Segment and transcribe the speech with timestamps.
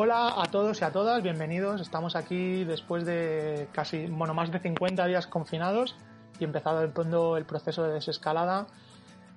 [0.00, 1.80] Hola a todos y a todas, bienvenidos.
[1.80, 5.96] Estamos aquí después de casi, bueno, más de 50 días confinados
[6.38, 8.68] y empezado el, proceso de desescalada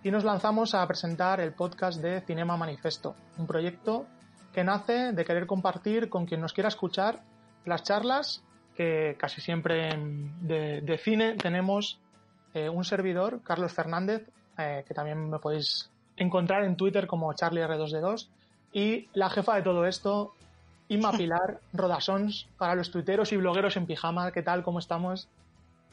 [0.04, 4.06] y nos lanzamos a presentar el podcast de Cinema Manifesto, un proyecto
[4.54, 7.24] que nace de querer compartir con quien nos quiera escuchar
[7.66, 8.44] las charlas
[8.76, 9.98] que casi siempre
[10.42, 12.00] de, cine tenemos
[12.54, 18.28] eh, un servidor, Carlos Fernández, eh, que también me podéis encontrar en Twitter como CharlieR2D2,
[18.74, 20.36] y la jefa de todo esto,
[20.92, 24.34] Inma Pilar Rodasons, para los tuiteros y blogueros en pijama.
[24.34, 24.62] ¿Qué tal?
[24.62, 25.30] ¿Cómo estamos?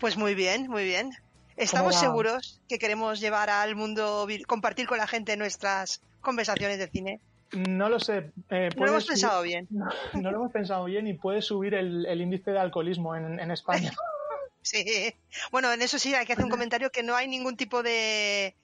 [0.01, 1.13] Pues muy bien, muy bien.
[1.57, 7.21] Estamos seguros que queremos llevar al mundo, compartir con la gente nuestras conversaciones de cine.
[7.53, 8.33] No lo sé.
[8.51, 9.69] Eh, no lo hemos pensado bien.
[10.15, 13.93] No, lo hemos pensado bien y puede subir el, índice de alcoholismo en, España.
[14.63, 15.15] sí.
[15.53, 18.57] Bueno, en eso sí hay que hacer un comentario que no hay ningún tipo de,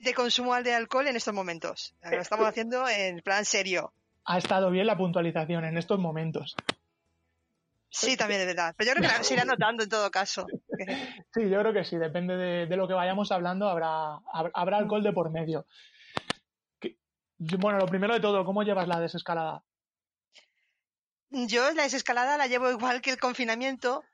[0.00, 1.94] de consumo de alcohol en estos momentos.
[2.02, 3.94] Lo estamos haciendo en plan serio.
[4.30, 6.54] Ha estado bien la puntualización en estos momentos.
[7.88, 8.74] Sí, también de verdad.
[8.76, 10.46] Pero yo creo que la se irá notando en todo caso.
[11.34, 11.96] Sí, yo creo que sí.
[11.96, 14.18] Depende de, lo que vayamos hablando, habrá,
[14.54, 15.66] habrá alcohol de por medio.
[17.38, 19.62] Bueno, lo primero de todo, ¿cómo llevas la desescalada?
[21.30, 24.04] Yo la desescalada la llevo igual que el confinamiento,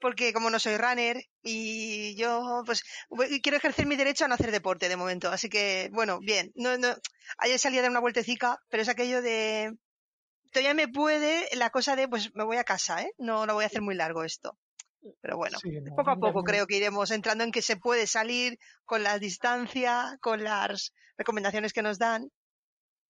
[0.00, 2.82] porque como no soy runner y yo pues
[3.42, 6.76] quiero ejercer mi derecho a no hacer deporte de momento, así que bueno, bien, no,
[6.78, 6.94] no,
[7.38, 9.72] ayer salí a dar una vueltecica, pero es aquello de
[10.52, 13.12] todavía me puede la cosa de pues me voy a casa, ¿eh?
[13.18, 14.58] No lo voy a hacer muy largo esto.
[15.20, 15.58] Pero bueno,
[15.94, 20.18] poco a poco creo que iremos entrando en que se puede salir con la distancia,
[20.20, 22.30] con las recomendaciones que nos dan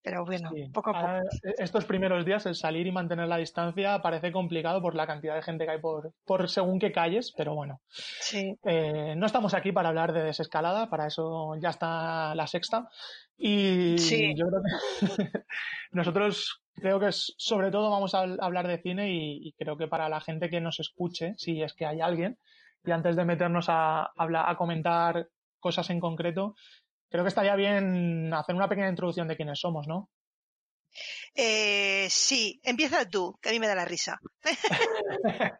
[0.07, 1.27] pero bueno, poco a poco.
[1.43, 5.35] Eh, estos primeros días, el salir y mantener la distancia parece complicado por la cantidad
[5.35, 7.81] de gente que hay por, por según qué calles, pero bueno.
[7.89, 8.57] Sí.
[8.63, 12.87] Eh, no estamos aquí para hablar de desescalada, para eso ya está la sexta.
[13.37, 13.97] Y
[14.33, 15.01] yo creo que
[15.91, 20.21] nosotros creo que sobre todo vamos a hablar de cine y, creo que para la
[20.21, 22.37] gente que nos escuche, si es que hay alguien,
[22.85, 25.27] y antes de meternos a, a, a comentar
[25.59, 26.55] cosas en concreto,
[27.09, 30.09] creo que estaría bien hacer una pequeña introducción de quiénes somos, ¿no?
[31.35, 34.19] Eh, sí, empieza tú, que a mí me da la risa.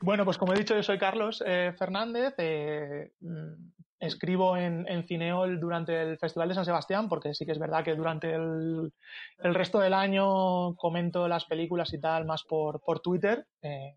[0.00, 2.34] bueno, pues como he dicho, yo soy Carlos eh, Fernández.
[2.38, 7.58] Eh, mm, escribo en, Cineol durante el Festival de San Sebastián, porque sí que es
[7.58, 8.92] verdad que durante el,
[9.38, 13.44] resto del año comento las películas y tal más por, por Twitter,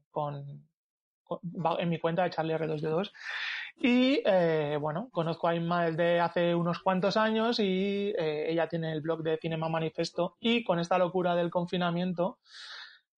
[0.10, 0.68] con,
[1.78, 3.12] en mi cuenta de Charlie R2D2.
[3.78, 8.92] Y eh, bueno, conozco a Inma desde hace unos cuantos años y eh, ella tiene
[8.92, 12.40] el blog de Cinema Manifesto y con esta locura del confinamiento,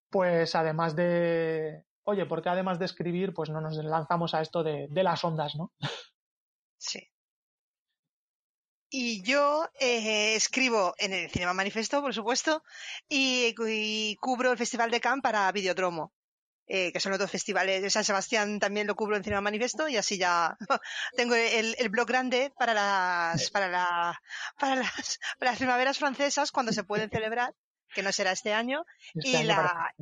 [0.09, 4.89] pues además de, oye, porque además de escribir, pues no nos lanzamos a esto de,
[4.91, 5.71] las ondas, ¿no?
[6.77, 7.09] Sí.
[8.89, 12.63] Y yo eh, escribo en el Cinema Manifesto, por supuesto,
[13.09, 16.13] y, y, cubro el Festival de Cannes para Videodromo
[16.67, 17.81] eh, que son otros festivales.
[17.81, 20.57] De San Sebastián también lo cubro en Cinema Manifesto y así ya
[21.15, 24.21] tengo el, el blog grande para las, para la,
[24.59, 27.53] para las, para las primaveras francesas cuando se pueden celebrar,
[27.93, 28.85] que no será este año.
[29.13, 29.93] Este y la,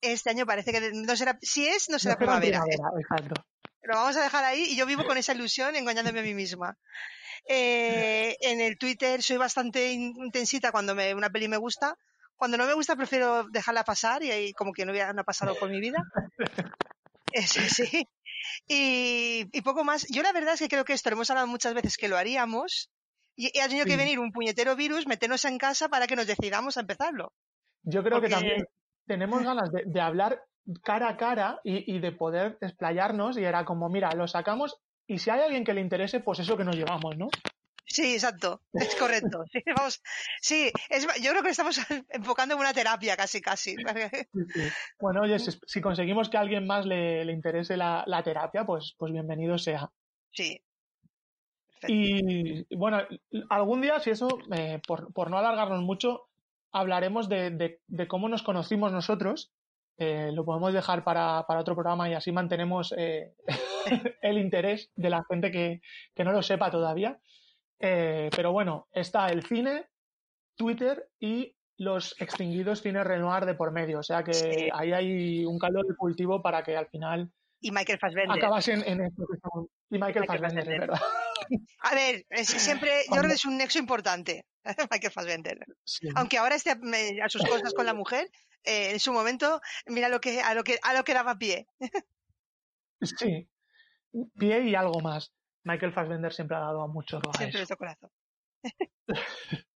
[0.00, 2.62] este año parece que no será, si es, no será primavera.
[3.82, 6.76] Lo vamos a dejar ahí y yo vivo con esa ilusión engañándome a mí misma.
[7.48, 11.96] Eh, en el Twitter soy bastante intensita cuando me, una peli me gusta,
[12.40, 15.54] cuando no me gusta prefiero dejarla pasar y ahí como que no, hubiera, no pasado
[15.56, 15.98] por mi vida.
[17.32, 18.08] Eso sí.
[18.66, 20.06] Y, y, poco más.
[20.08, 22.16] Yo la verdad es que creo que esto lo hemos hablado muchas veces que lo
[22.16, 22.90] haríamos
[23.36, 26.78] y, ha tenido que venir un puñetero virus, meternos en casa para que nos decidamos
[26.78, 27.34] a empezarlo.
[27.82, 28.64] Yo creo que también
[29.06, 30.42] tenemos ganas de, de hablar
[30.82, 35.18] cara a cara y, y, de poder explayarnos y era como, mira, lo sacamos y
[35.18, 37.28] si hay alguien que le interese, pues eso que nos llevamos, ¿no?
[37.90, 39.42] Sí, exacto, es correcto.
[39.50, 40.00] Sí, vamos,
[40.40, 41.76] sí es, yo creo que estamos
[42.10, 43.74] enfocando en una terapia casi, casi.
[45.00, 48.94] Bueno, oye, si, conseguimos que a alguien más le, le interese la, la, terapia, pues,
[48.96, 49.90] pues bienvenido sea.
[50.30, 50.62] Sí.
[51.88, 53.00] Y bueno,
[53.48, 56.28] algún día, si eso, eh, por, por, no alargarnos mucho,
[56.70, 59.52] hablaremos de, de, de cómo nos conocimos nosotros.
[59.96, 63.34] Eh, lo podemos dejar para, para, otro programa y así mantenemos eh,
[64.22, 65.80] el interés de la gente que,
[66.14, 67.18] que no lo sepa todavía.
[67.80, 69.88] Eh, pero bueno, está el cine,
[70.56, 74.00] Twitter y los extinguidos cines Renoir de por medio.
[74.00, 77.32] O sea que ahí hay un calor de cultivo para que al final.
[77.60, 78.38] Y Michael Fassbender.
[78.38, 79.66] Acabasen en esto que estamos.
[79.90, 81.00] Y Michael, Fassbender, es verdad.
[81.80, 84.46] A ver, siempre, yo creo que es un nexo importante,
[84.90, 85.58] Michael Fassbender.
[86.14, 88.30] Aunque ahora esté a sus cosas con la mujer,
[88.62, 91.66] eh, en su momento, mira lo que, a lo que, a lo que daba pie.
[93.02, 93.48] Sí.
[94.38, 95.32] Pie y algo más.
[95.64, 98.10] Michael Fassbender siempre ha dado a mucho Siempre corazón.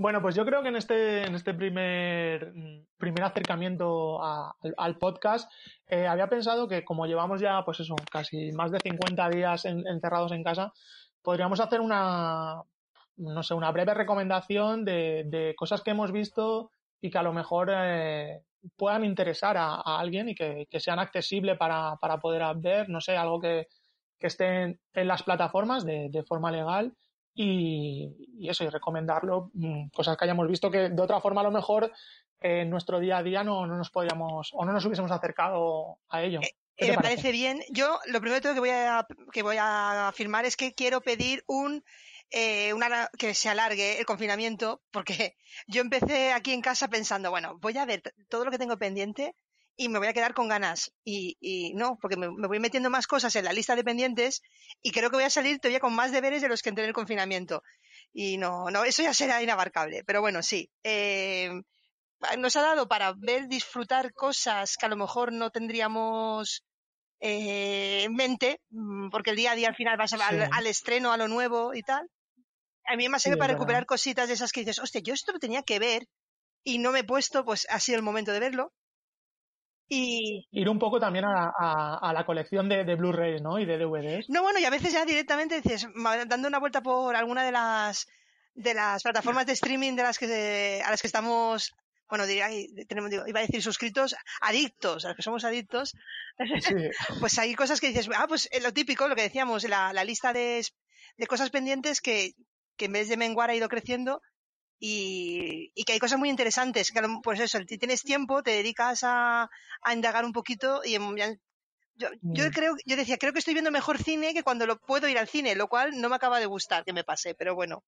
[0.00, 2.54] Bueno, pues yo creo que en este, en este primer,
[2.96, 5.52] primer acercamiento al podcast
[5.86, 10.32] eh, había pensado que como llevamos ya, pues eso, casi más de 50 días encerrados
[10.32, 10.72] en casa,
[11.20, 12.62] podríamos hacer una,
[13.16, 16.70] no sé, una breve recomendación de, cosas que hemos visto
[17.02, 18.42] y que a lo mejor eh,
[18.76, 23.66] puedan interesar a, alguien y que, sean accesibles para, poder ver, no sé, algo que,
[24.20, 24.78] que esté en,
[25.08, 26.94] las plataformas de, forma legal
[27.34, 31.50] y, eso, y recomendarlo, mm, cosas que hayamos visto que de otra forma a lo
[31.50, 31.90] mejor
[32.40, 36.40] en nuestro día a día no, nos podíamos o no nos hubiésemos acercado a ello.
[36.42, 37.32] Eh, eh, me parece?
[37.32, 37.60] bien.
[37.70, 41.82] Yo lo primero que voy a, que voy a afirmar es que quiero pedir un
[42.30, 45.36] eh, una, que se alargue el confinamiento, porque
[45.66, 49.34] yo empecé aquí en casa pensando, bueno, voy a ver todo lo que tengo pendiente
[49.80, 50.92] y me voy a quedar con ganas.
[51.04, 54.42] Y, y no, porque me, voy metiendo más cosas en la lista de pendientes
[54.82, 56.88] y creo que voy a salir todavía con más deberes de los que entré en
[56.88, 57.62] el confinamiento.
[58.12, 60.04] Y no, no, eso ya será inabarcable.
[60.04, 60.70] Pero bueno, sí.
[60.84, 61.62] Eh,
[62.36, 66.62] nos ha dado para ver, disfrutar cosas que a lo mejor no tendríamos
[67.20, 71.10] eh, en mente, mm, porque el día a día al final vas al, al, estreno,
[71.10, 72.06] a lo nuevo y tal
[72.86, 75.32] a mí me ha servido para recuperar cositas de esas que dices, hostia, yo esto
[75.32, 76.08] lo tenía que ver
[76.64, 78.72] y no me he puesto, pues ha sido el momento de verlo.
[79.92, 80.46] Y...
[80.52, 83.58] Ir un poco también a, la colección de, Blu-rays, ¿no?
[83.58, 84.30] Y de DVDs.
[84.30, 85.88] No, bueno, y a veces ya directamente dices,
[86.28, 88.06] dando una vuelta por alguna de las
[88.54, 91.72] de las plataformas de streaming de las que a las que estamos
[92.08, 92.48] bueno, diría,
[92.88, 95.94] tenemos, iba a decir suscritos, adictos, a los que somos adictos,
[97.20, 100.02] pues hay cosas que dices, ah, pues eh, lo típico, lo que decíamos, la, la
[100.02, 100.66] lista de,
[101.16, 102.34] de, cosas pendientes que
[102.80, 104.22] que en vez de menguar ha ido creciendo
[104.80, 106.90] y, que hay cosas muy interesantes.
[106.90, 109.48] Que, pues eso, si tienes tiempo, te dedicas a,
[109.92, 112.50] indagar un poquito y yo, yo mm.
[112.52, 115.28] creo, yo decía, creo que estoy viendo mejor cine que cuando lo puedo ir al
[115.28, 117.84] cine, lo cual no me acaba de gustar que me pase, pero bueno.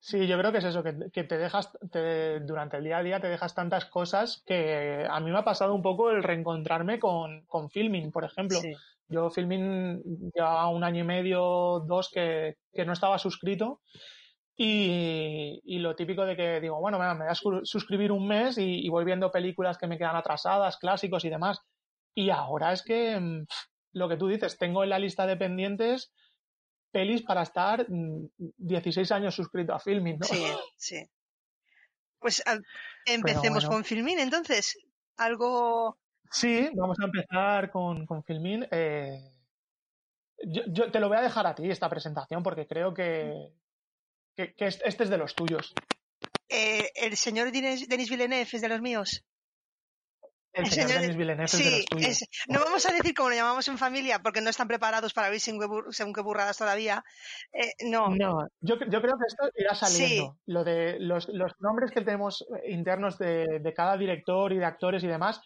[0.00, 1.70] Sí, yo creo que es eso, que, te dejas,
[2.42, 5.74] durante el día a día te dejas tantas cosas que a mí me ha pasado
[5.74, 8.60] un poco el reencontrarme con, con filming, por ejemplo.
[9.08, 12.56] Yo filming ya un año y medio, dos que,
[12.86, 13.80] no estaba suscrito
[14.60, 17.34] y, lo típico de que digo, bueno, me voy a
[17.64, 21.60] suscribir un mes y, voy viendo películas que me quedan atrasadas, clásicos y demás.
[22.14, 23.46] Y ahora es que mm,
[23.92, 26.12] lo que tú dices, tengo en la lista de pendientes
[26.90, 30.26] pelis para estar 16 mm, años suscrito a Filmin, ¿no?
[30.26, 30.44] Sí,
[30.76, 31.08] sí.
[32.18, 32.42] Pues
[33.06, 34.76] empecemos con Filmin, entonces.
[35.18, 35.98] Algo
[36.30, 38.66] Sí, vamos a empezar con, con Filmin.
[38.70, 39.18] Eh,
[40.44, 43.52] yo, te lo voy a dejar a ti esta presentación porque creo que,
[44.56, 45.74] que, este es de los tuyos.
[46.48, 49.24] Eh, ¿El señor Denis, Villeneuve es de los míos?
[50.52, 52.24] El, señor, Denis Villeneuve es de los tuyos.
[52.48, 55.40] no vamos a decir cómo lo llamamos en familia porque no están preparados para ver
[55.40, 57.04] según qué burradas todavía.
[57.52, 58.08] Eh, no.
[58.10, 60.38] No, yo, creo que esto irá saliendo.
[60.46, 65.02] Lo de los, los, nombres que tenemos internos de, de cada director y de actores
[65.04, 65.40] y demás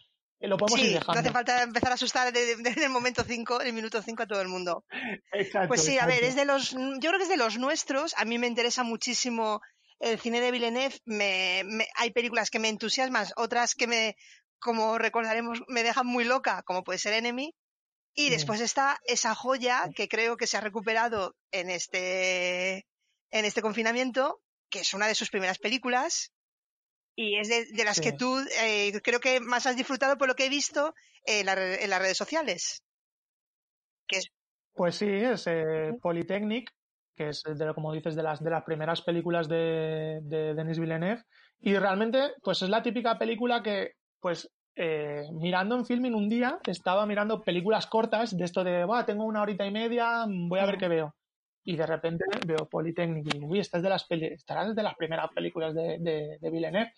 [0.47, 1.13] lo podemos sí, ir dejando.
[1.13, 4.27] No hace falta empezar a asustar en el momento 5, en el minuto 5 a
[4.27, 4.85] todo el mundo.
[5.31, 5.69] Exacto.
[5.69, 8.13] Pues sí, a ver, es de los, yo creo que es de los nuestros.
[8.17, 9.61] A mí me interesa muchísimo
[9.99, 10.99] el cine de Villeneuve.
[11.05, 11.63] Me,
[11.95, 14.15] hay películas que me entusiasman, otras que me,
[14.59, 17.55] como recordaremos, me dejan muy loca, como puede ser Enemy.
[18.15, 22.85] Y después está esa joya que creo que se ha recuperado en este,
[23.31, 26.31] en este confinamiento, que es una de sus primeras películas,
[27.15, 30.45] y es de, las que tú eh, creo que más has disfrutado por lo que
[30.45, 30.93] he visto
[31.25, 32.83] en, las redes sociales.
[34.73, 36.71] Pues sí, es eh, Polytechnic,
[37.15, 41.23] que es, de, como dices, de las, de las primeras películas de, de Denis Villeneuve.
[41.59, 46.57] Y realmente, pues es la típica película que, pues, eh, mirando en filming un día,
[46.65, 50.65] estaba mirando películas cortas de esto de, va, tengo una horita y media, voy a
[50.65, 51.15] ver qué veo
[51.63, 54.95] y de repente veo Polytechnic y digo, uy, esta es de las, estará de las
[54.95, 56.93] primeras películas de, de, de Villeneuve.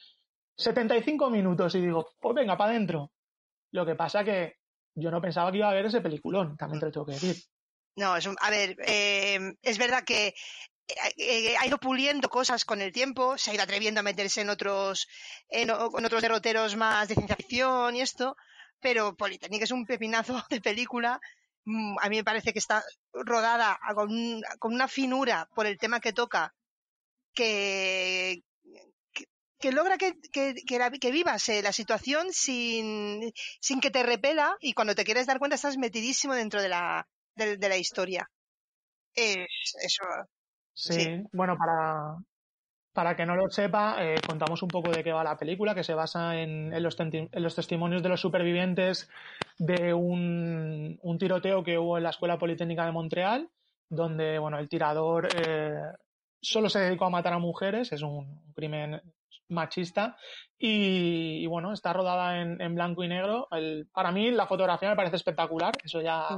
[0.57, 3.11] 75 minutos y digo, pues venga, para adentro.
[3.71, 4.55] Lo que pasa que
[4.95, 7.35] yo no pensaba que iba a ver ese peliculón, también te lo tengo que decir.
[7.97, 10.33] No, es a ver, eh, es verdad que eh,
[11.17, 14.49] eh, ha ido puliendo cosas con el tiempo, se ha ido atreviendo a meterse en
[14.49, 15.07] otros,
[15.49, 18.35] en, en otros derroteros más de ciencia ficción y esto,
[18.79, 21.19] pero Polytechnic es un pepinazo de película
[21.65, 26.53] a mí me parece que está rodada con, una finura por el tema que toca
[27.33, 28.43] que,
[29.59, 34.73] que, logra que, que, que, vivas eh, la situación sin, sin que te repela y
[34.73, 38.29] cuando te quieres dar cuenta estás metidísimo dentro de la, de, la historia.
[39.15, 40.03] eso.
[40.73, 42.17] sí, bueno, para,
[42.95, 45.83] para que no lo sepa, eh, contamos un poco de qué va la película, que
[45.83, 49.09] se basa en, los, testimonios de los supervivientes
[49.59, 53.49] de un, tiroteo que hubo en la Escuela Politécnica de Montreal,
[53.89, 55.75] donde bueno, el tirador eh,
[56.41, 59.01] solo se dedicó a matar a mujeres, es un, crimen
[59.49, 60.15] machista
[60.57, 63.49] y, bueno, está rodada en, blanco y negro.
[63.91, 66.29] para mí la fotografía me parece espectacular, eso ya,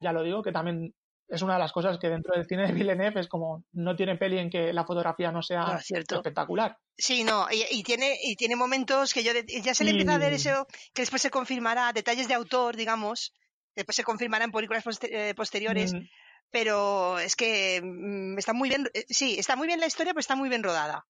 [0.00, 0.92] ya lo digo, que también
[1.30, 4.16] es una de las cosas que dentro del cine de Villeneuve es como no tiene
[4.16, 6.76] peli en que la fotografía no sea espectacular.
[6.96, 9.32] Sí, no, y, tiene y tiene momentos que yo
[9.62, 13.32] ya se le empieza a ver eso que después se confirmará, detalles de autor, digamos,
[13.74, 15.94] después se confirmará en películas eh, posteriores.
[15.94, 16.00] Mm.
[16.50, 20.20] Pero es que mm, está muy bien, eh, sí, está muy bien la historia, pero
[20.20, 21.06] está muy bien rodada.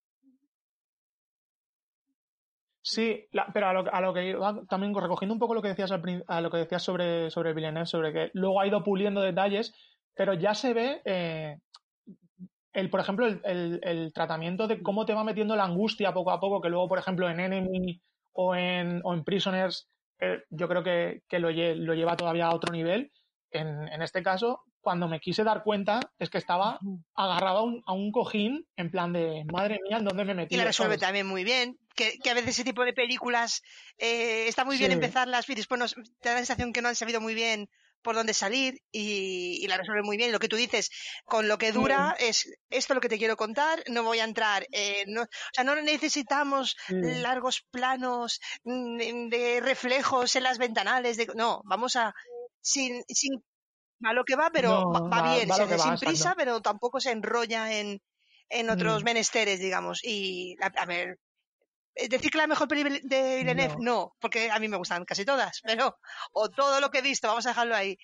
[2.82, 4.36] Sí, pero a lo, a lo, que
[4.68, 8.12] también recogiendo un poco lo que decías a lo que decías sobre, sobre Villeneuve, sobre
[8.12, 9.74] que luego ha ido puliendo detalles,
[10.14, 11.56] pero ya se ve eh,
[12.72, 16.40] el, por ejemplo, el, el, tratamiento de cómo te va metiendo la angustia poco a
[16.40, 18.00] poco, que luego, por ejemplo, en Enemy
[18.32, 19.88] o en, o en Prisoners,
[20.20, 23.10] eh, yo creo que, que lo, lo, lleva todavía a otro nivel.
[23.50, 26.78] En, en, este caso, cuando me quise dar cuenta, es que estaba
[27.14, 30.54] agarrado a un, a un cojín en plan de, madre mía, ¿en dónde me metí?
[30.54, 31.76] Y la resuelve también muy bien.
[31.96, 33.62] Que, que, a veces ese tipo de películas
[33.98, 36.94] eh, está muy bien empezarlas y después nos, te da la sensación que no han
[36.94, 37.68] sabido muy bien
[38.02, 40.32] por dónde salir y, la resuelve muy bien.
[40.32, 40.90] Lo que tú dices,
[41.24, 44.66] con lo que dura, es esto lo que te quiero contar, no voy a entrar.
[44.72, 51.16] Eh, no, o sea, no necesitamos largos planos mm, de reflejos en las ventanales.
[51.16, 52.14] De, no, vamos a.
[52.62, 53.42] Sin, sin
[54.04, 58.00] a lo que va, pero va, bien, se, sin prisa, pero tampoco se enrolla en,
[58.48, 59.04] en otros mm.
[59.04, 60.00] menesteres, digamos.
[60.02, 61.18] Y a ver,
[61.94, 64.14] decir que la mejor peli de Villeneuve, no.
[64.20, 65.98] porque a mí me gustan casi todas, pero,
[66.32, 67.98] o todo lo que he visto, vamos a dejarlo ahí.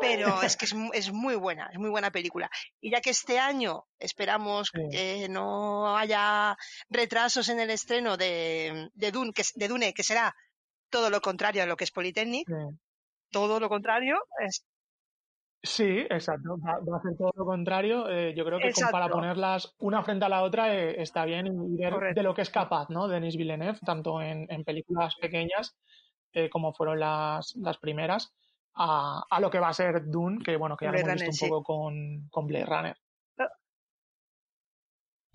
[0.00, 2.50] Pero es que es, es muy buena, es muy buena película.
[2.80, 6.56] Y ya que este año esperamos que no haya
[6.88, 10.34] retrasos en el estreno de, de, Dune, que, de Dune, que será
[10.88, 12.48] todo lo contrario a lo que es Polytechnic,
[13.30, 14.16] todo lo contrario,
[14.46, 14.64] es,
[15.62, 16.56] Sí, exacto.
[16.58, 18.08] Va, a hacer todo lo contrario.
[18.08, 21.76] Eh, yo creo que para ponerlas una frente a la otra eh, está bien y
[21.76, 23.08] ver de lo que es capaz, ¿no?
[23.08, 25.76] Denis Villeneuve, tanto en, películas pequeñas
[26.32, 28.32] eh, como fueron las, las primeras,
[28.74, 31.46] a, a, lo que va a ser Dune, que bueno, que ya lo hemos visto
[31.46, 32.96] un poco con, con Blade Runner.
[33.38, 33.48] Ah.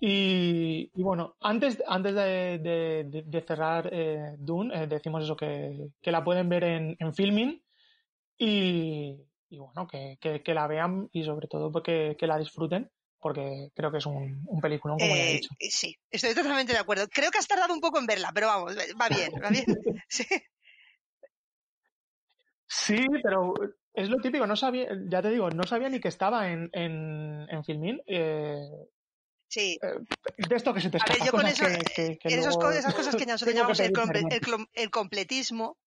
[0.00, 2.58] Y, y, bueno, antes, antes de,
[3.26, 3.90] de, cerrar
[4.38, 7.62] Dune, decimos eso, que, que, la pueden ver en, en filming
[8.38, 9.20] y,
[9.52, 12.90] y bueno, que, que, la vean y sobre todo que, que la disfruten
[13.20, 15.50] porque creo que es un, un peliculón, como ya he eh, dicho.
[15.60, 17.06] Sí, estoy totalmente de acuerdo.
[17.08, 19.64] Creo que has tardado un poco en verla, pero vamos, va bien, va bien.
[20.08, 20.24] Sí.
[22.66, 23.54] sí, pero
[23.94, 27.46] es lo típico, no sabía, ya te digo, no sabía ni que estaba en, en,
[27.48, 28.02] en Filmin.
[28.06, 28.66] Eh,
[29.48, 29.78] sí.
[29.82, 31.14] Eh, de esto que se te escapa.
[31.14, 33.92] A ver, yo con eso, que, esas cosas que nosotros llamamos el,
[34.72, 35.78] el, completismo,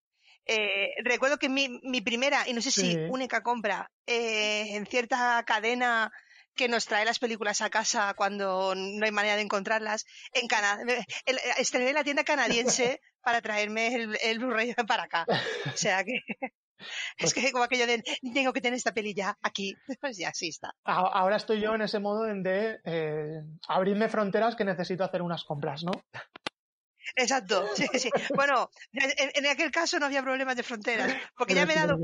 [0.45, 5.43] eh, recuerdo que mi, mi, primera, y no sé si única compra, eh, en cierta
[5.45, 6.11] cadena
[6.55, 10.83] que nos trae las películas a casa cuando no hay manera de encontrarlas, en Canadá,
[11.57, 15.25] estrené la tienda canadiense para traerme el, el Blu-ray para acá.
[15.65, 16.21] O sea que
[17.17, 20.49] es que como aquello de tengo que tener esta peli ya aquí, pues ya sí
[20.49, 20.73] está.
[20.83, 25.83] Ahora estoy yo en ese modo de eh, abrirme fronteras que necesito hacer unas compras,
[25.83, 25.91] ¿no?
[27.15, 28.09] Exacto, sí, sí.
[28.35, 31.99] Bueno, en, aquel caso no había problemas de fronteras, porque ya me he dado,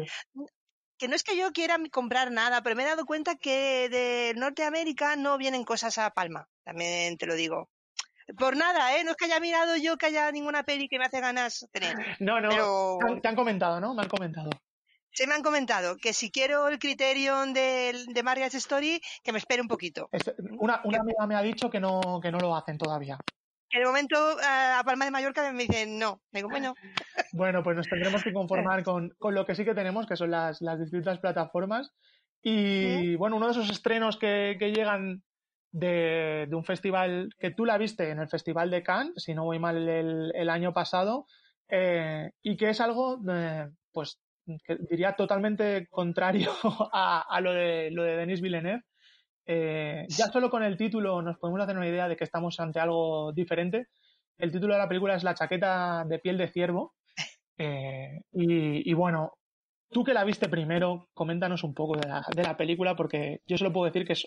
[0.98, 4.34] que no es que yo quiera comprar nada, pero me he dado cuenta que de
[4.38, 7.70] Norteamérica no vienen cosas a Palma, también te lo digo.
[8.38, 9.03] Por nada, ¿eh?
[9.03, 11.96] No es que haya mirado yo que haya ninguna peli que me hace ganas tener.
[12.20, 13.00] No, no, pero...
[13.20, 13.93] te han comentado, ¿no?
[13.93, 14.51] Me han comentado.
[15.12, 19.39] Se me han comentado que si quiero el Criterion de, de Marriage Story, que me
[19.39, 20.08] espere un poquito.
[20.60, 23.17] una, una amiga me ha dicho que no, que no lo hacen todavía
[23.71, 26.21] que de momento a Palma de Mallorca me dicen no.
[26.31, 26.75] Digo, bueno.
[27.33, 30.59] Bueno, pues nos tendremos que conformar con, lo que sí que tenemos, que son las,
[30.79, 31.91] distintas plataformas.
[32.43, 35.23] Y bueno, uno de esos estrenos que, llegan
[35.71, 39.59] de, un festival que tú la viste en el Festival de Cannes, si no voy
[39.59, 41.27] mal el, año pasado,
[41.69, 44.19] eh, y que es algo, eh, pues,
[44.65, 46.51] que diría totalmente contrario
[46.93, 48.83] a, a, lo de lo de Denis Villeneuve,
[49.45, 52.79] eh, ya solo con el título nos podemos hacer una idea de que estamos ante
[52.79, 53.88] algo diferente.
[54.38, 56.95] El título de la película es La chaqueta de piel de ciervo.
[57.63, 59.33] Eh, y, bueno,
[59.91, 63.86] tú que la viste primero, coméntanos un poco de la, película porque yo solo puedo
[63.86, 64.25] decir que es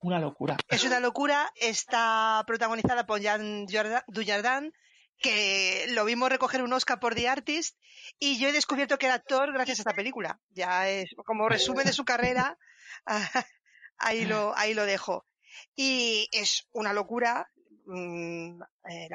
[0.00, 0.58] una locura.
[0.68, 1.50] Es una locura.
[1.54, 4.70] Está protagonizada por Jean Dujardin,
[5.18, 7.78] que lo vimos recoger un Oscar por The Artist
[8.18, 10.38] y yo he descubierto que era actor gracias a esta película.
[10.50, 12.58] Ya es como resumen de su carrera.
[14.04, 15.26] ahí lo, ahí lo dejo.
[15.74, 17.48] Y es una locura.
[17.86, 19.08] Mm, eh,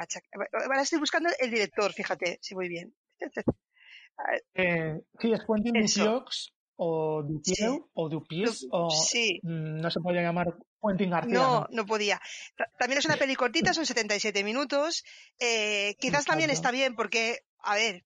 [0.65, 2.93] ahora estoy buscando el director, fíjate, si voy bien.
[4.53, 5.77] Eh, sí, es Quentin
[6.81, 9.39] o Dupieux, o Dupieux, o sí.
[9.43, 11.33] Mm, no se podía llamar Quentin García.
[11.33, 12.21] No, no, podía.
[12.77, 15.03] También es una peli cortita, son 77 minutos.
[15.39, 18.05] Eh, quizás también está bien porque, a ver,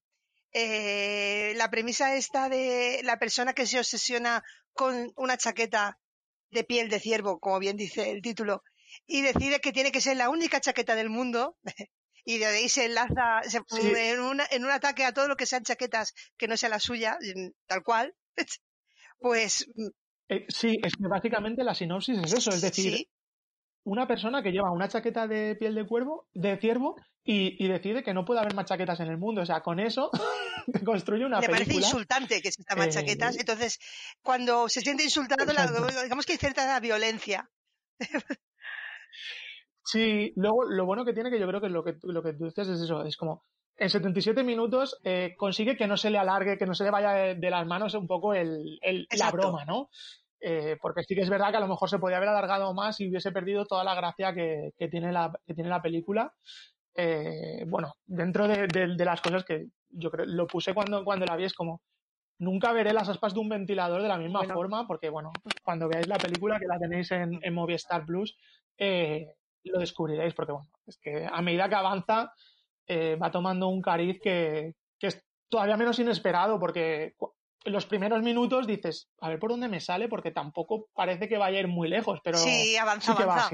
[0.53, 5.99] eh, la premisa esta de la persona que se obsesiona con una chaqueta
[6.53, 8.63] de piel de ciervo, como bien dice el título,
[9.05, 11.57] y decide que tiene que ser la única chaqueta del mundo,
[12.25, 16.47] y de ahí se enlaza en, un ataque a todo lo que sean chaquetas que
[16.47, 17.17] no sea la suya,
[17.67, 18.15] tal cual,
[19.19, 19.67] pues...
[19.75, 19.89] Mm.
[20.29, 23.07] Eh, sí, es que básicamente la sinopsis es eso, es decir,
[23.83, 28.13] una persona que lleva una chaqueta de piel de cuervo, de ciervo, y, decide que
[28.13, 29.41] no puede haber más chaquetas en el mundo.
[29.41, 30.11] O sea, con eso
[30.85, 31.65] construye una Le película.
[31.65, 33.35] parece insultante que existan más chaquetas.
[33.35, 33.79] Eh, Entonces,
[34.21, 35.45] cuando se siente insultado,
[36.03, 37.49] digamos que hay cierta violencia.
[39.85, 42.45] Sí, luego lo bueno que tiene, que yo creo que lo que, lo que tú
[42.45, 43.45] dices es eso, es como
[43.77, 47.35] en 77 minutos eh, consigue que no se le alargue, que no se le vaya
[47.35, 48.79] de, las manos un poco el,
[49.17, 49.89] la broma, ¿no?
[50.45, 52.99] Eh, porque sí que es verdad que a lo mejor se podía haber alargado más
[52.99, 56.33] y hubiese perdido toda la gracia que, tiene, la, que tiene la película.
[56.95, 61.45] Eh, bueno, dentro de, las cosas que yo creo, lo puse cuando, cuando la vi,
[61.45, 61.81] es como,
[62.39, 65.31] nunca veré las aspas de un ventilador de la misma forma, porque bueno,
[65.63, 68.37] cuando veáis la película, que la tenéis en, en Movistar Plus,
[68.77, 72.33] eh, lo descubriréis, porque bueno, es que a medida que avanza
[72.87, 77.15] eh, va tomando un cariz que, es todavía menos inesperado, porque
[77.65, 81.57] los primeros minutos dices, a ver por dónde me sale, porque tampoco parece que vaya
[81.57, 83.49] a ir muy lejos, pero sí, avanza, avanza.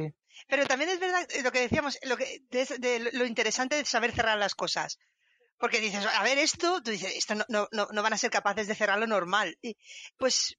[0.47, 4.11] Pero también es verdad eh, lo que decíamos, lo, que, de, lo interesante de saber
[4.11, 4.99] cerrar las cosas.
[5.57, 8.67] Porque dices, a ver, esto, tú dices, esto no, no, no van a ser capaces
[8.67, 9.57] de cerrarlo normal.
[9.61, 9.75] Y,
[10.17, 10.57] pues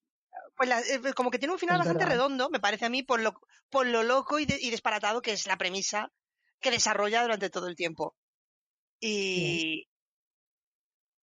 [0.57, 3.41] pues eh, como que tiene un final bastante redondo, me parece a mí, por lo,
[3.71, 6.13] por lo loco y, disparatado que es la premisa
[6.61, 8.15] que desarrolla durante todo el tiempo.
[9.01, 9.89] Y.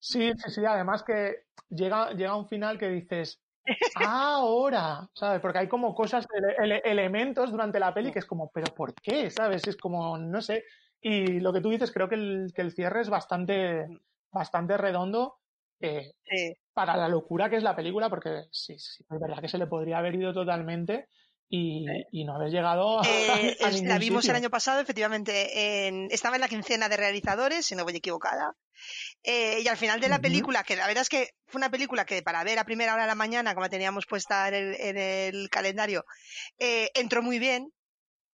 [0.09, 3.41] Sí, sí, sí, además que llega, llega un final que dices,
[3.95, 5.41] ahora, ¿sabes?
[5.41, 6.25] Porque hay como cosas,
[6.85, 9.29] elementos durante la peli que es como, ¿pero por qué?
[9.29, 9.67] ¿Sabes?
[9.67, 10.63] Es como, no sé.
[11.01, 13.85] Y lo que tú dices, creo que el, que el cierre es bastante,
[14.31, 15.39] bastante redondo.
[15.79, 19.47] Eh, sí para la locura que es la película, porque sí, sí, es verdad que
[19.47, 21.07] se le podría haber ido totalmente
[21.49, 26.41] y, no haber llegado a, eh, La vimos el año pasado, efectivamente, en, estaba en
[26.41, 28.53] la quincena de realizadores, si no voy equivocada.
[29.23, 32.05] Eh, y al final de la película, que la verdad es que fue una película
[32.05, 36.05] que para ver a primera hora de la mañana, como teníamos puesta en el, calendario,
[36.59, 37.71] eh, entró muy bien,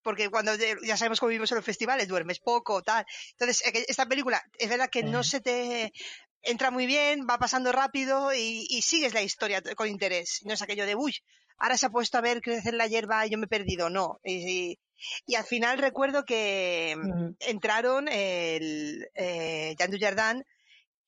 [0.01, 3.05] porque cuando ya sabemos cómo vivimos en los festivales, duermes poco, tal.
[3.31, 5.93] Entonces, esta película, es verdad que no se te
[6.41, 10.41] entra muy bien, va pasando rápido y, sigues la historia con interés.
[10.43, 11.13] No es aquello de, uy,
[11.57, 13.89] ahora se ha puesto a ver crecer la hierba y yo me he perdido.
[13.89, 14.19] No.
[14.23, 14.79] Y,
[15.37, 16.95] al final recuerdo que
[17.39, 20.45] entraron el eh, Jean Dujardin,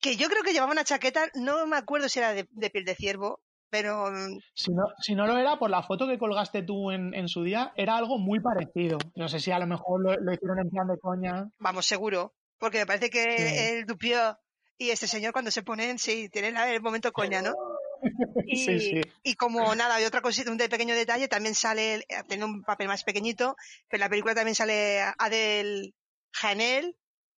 [0.00, 2.94] que yo creo que llevaba una chaqueta, no me acuerdo si era de, piel de
[2.94, 4.10] ciervo, pero...
[4.10, 7.42] Mm, si no, si no lo era, por la foto que colgaste tú en, su
[7.42, 8.98] día, era algo muy parecido.
[9.14, 11.48] No sé si a lo mejor lo, hicieron en plan de coña.
[11.58, 12.34] Vamos, seguro.
[12.58, 14.36] Porque me parece que el Dupieux
[14.78, 17.54] y este señor cuando se ponen, sí, tiene el momento coña, ¿no?
[18.46, 19.00] Y, sí, sí.
[19.22, 23.02] y como nada, hay otra cosita, un pequeño detalle, también sale, tiene un papel más
[23.02, 23.56] pequeñito,
[23.88, 25.94] pero en la película también sale Adel
[26.32, 26.96] Janel,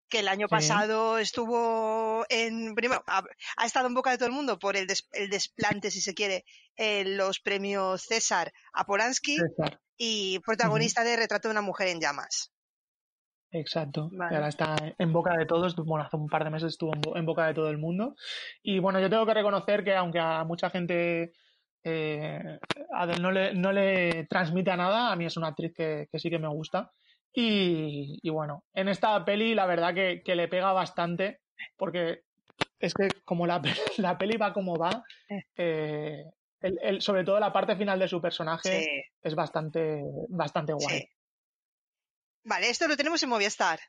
[0.08, 3.24] que el año pasado estuvo en, primero, ha,
[3.64, 6.44] estado en boca de todo el mundo por el, el desplante, si se quiere,
[6.76, 9.36] en los premios César a Polanski
[9.96, 12.52] y protagonista de Retrato de una mujer en llamas.
[13.50, 14.10] Exacto.
[14.18, 15.74] ahora está en boca de todos.
[15.76, 18.14] Bueno, hace un par de meses estuvo en, boca de todo el mundo.
[18.62, 21.32] Y bueno, yo tengo que reconocer que aunque a mucha gente
[21.84, 22.58] eh,
[22.92, 26.38] Adel no le, no le transmite nada, a mí es una actriz que, sí que
[26.38, 26.90] me gusta.
[27.32, 31.40] Y, bueno, en esta peli la verdad que, le pega bastante,
[31.76, 32.22] porque
[32.80, 33.62] es que como la,
[33.98, 35.04] la peli va como va,
[35.56, 36.24] eh,
[36.60, 41.08] el, sobre todo la parte final de su personaje es bastante, bastante guay.
[42.44, 43.80] Vale, esto lo tenemos en Movistar.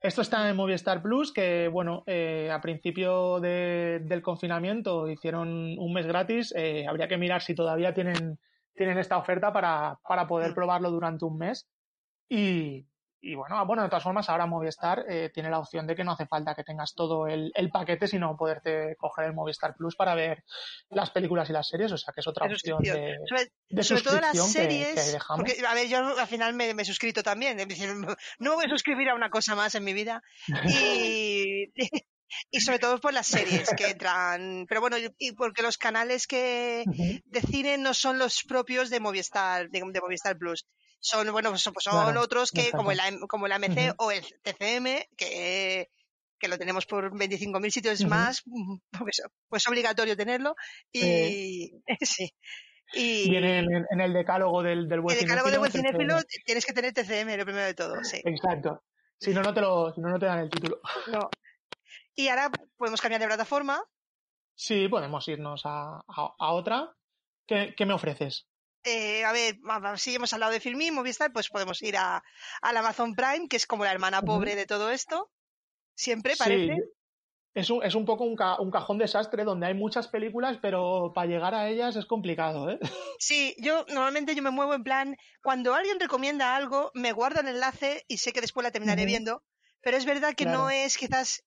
[0.00, 6.06] Esto está en Movistar Plus, que bueno, eh, a principio del confinamiento hicieron un mes
[6.06, 6.54] gratis.
[6.56, 8.38] Eh, habría que mirar si todavía tienen,
[8.74, 10.54] tienen esta oferta para, para poder mm.
[10.54, 11.68] probarlo durante un mes.
[12.30, 12.86] Y,
[13.22, 16.04] y bueno, ah, bueno, de todas formas, ahora Movistar eh, tiene la opción de que
[16.04, 20.14] no hace falta que tengas todo el, paquete, sino poderte coger el Movistar Plus para
[20.14, 20.42] ver
[20.88, 23.18] las películas y las series, o sea que es otra opción de,
[23.68, 27.58] de sobre, todo las series, Porque, a ver, yo al final me, he suscrito también,
[28.38, 30.22] no voy a suscribir a una cosa más en mi vida.
[30.64, 31.72] Y,
[32.50, 34.66] y sobre todo por las series que entran.
[34.68, 36.84] Pero bueno, y porque los canales que
[37.26, 40.66] deciden no son los propios de Movistar, de Movistar Plus
[41.00, 45.06] son, bueno, pues son, pues otros que, como, el, como el AMC o el TCM,
[45.16, 45.90] que,
[46.38, 48.42] que lo tenemos por 25.000 sitios más,
[48.98, 50.54] pues, pues, obligatorio tenerlo.
[50.92, 52.32] Y sí.
[52.92, 56.92] Y en, el decálogo del, del buen El decálogo del buen cinéfilo tienes que tener
[56.92, 58.20] TCM, lo primero de todo, sí.
[58.24, 58.82] Exacto.
[59.18, 60.80] Si no, no te, lo, si no, no te dan el título.
[61.12, 61.28] No.
[62.14, 63.82] Y ahora podemos cambiar de plataforma.
[64.54, 66.94] Sí, podemos irnos a, a, otra.
[67.46, 68.49] ¿Qué, ¿Qué, me ofreces?
[68.84, 69.58] Eh, a ver,
[69.96, 72.22] si hemos hablado de Filmin, Movistar, pues podemos ir a,
[72.62, 75.30] al Amazon Prime, que es como la hermana pobre de todo esto.
[75.94, 76.74] Siempre parece.
[76.74, 76.82] Sí.
[77.52, 81.26] Es un, es un poco un, un, cajón desastre donde hay muchas películas, pero para
[81.26, 82.78] llegar a ellas es complicado, ¿eh?
[83.18, 87.48] Sí, yo normalmente yo me muevo en plan, cuando alguien recomienda algo, me guardo el
[87.48, 89.42] enlace y sé que después la terminaré viendo,
[89.82, 91.42] pero es verdad que no es quizás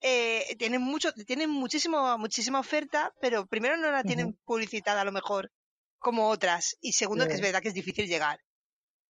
[0.00, 5.12] eh, tienen mucho, tienen muchísimo, muchísima oferta, pero primero no la tienen publicitada a lo
[5.12, 5.50] mejor
[5.98, 8.40] como otras, y segundo que es verdad que es difícil llegar.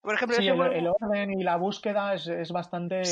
[0.01, 3.03] Por ejemplo, sí, el, orden y la búsqueda es, es bastante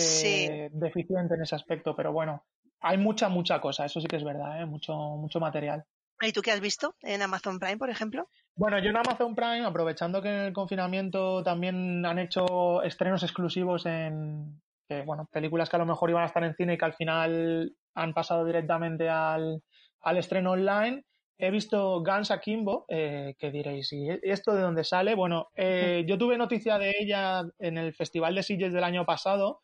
[0.73, 2.45] deficiente en ese aspecto, pero bueno,
[2.81, 4.67] hay mucha, mucha cosa, eso sí que es verdad, ¿eh?
[4.67, 5.85] mucho, mucho material.
[6.21, 8.29] ¿Y tú qué has visto en Amazon Prime, por ejemplo?
[8.55, 13.85] Bueno, yo en Amazon Prime, aprovechando que en el confinamiento también han hecho estrenos exclusivos
[13.85, 14.63] en,
[15.05, 17.77] bueno, películas que a lo mejor iban a estar en cine y que al final
[17.95, 19.63] han pasado directamente al,
[20.01, 21.05] al estreno online.
[21.39, 25.15] He visto Guns Akimbo, eh, que diréis, ¿y esto de dónde sale?
[25.15, 29.61] Bueno, eh, yo tuve noticia de ella en el Festival de Sitges del año pasado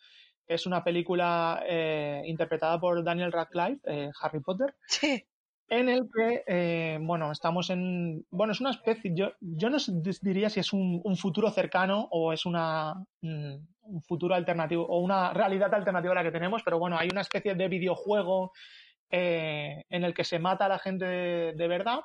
[0.46, 4.74] es una película eh, interpretada por Daniel Radcliffe, eh, Harry Potter.
[4.86, 5.24] Sí.
[5.68, 8.26] En el que, eh, bueno, estamos en.
[8.30, 9.12] Bueno, es una especie.
[9.14, 9.78] Yo, yo no
[10.20, 13.54] diría si es un, futuro cercano o es una, mm,
[13.84, 17.22] un futuro alternativo o una realidad alternativa a la que tenemos, pero bueno, hay una
[17.22, 18.52] especie de videojuego
[19.12, 22.00] en el que se mata a la gente de, verdad.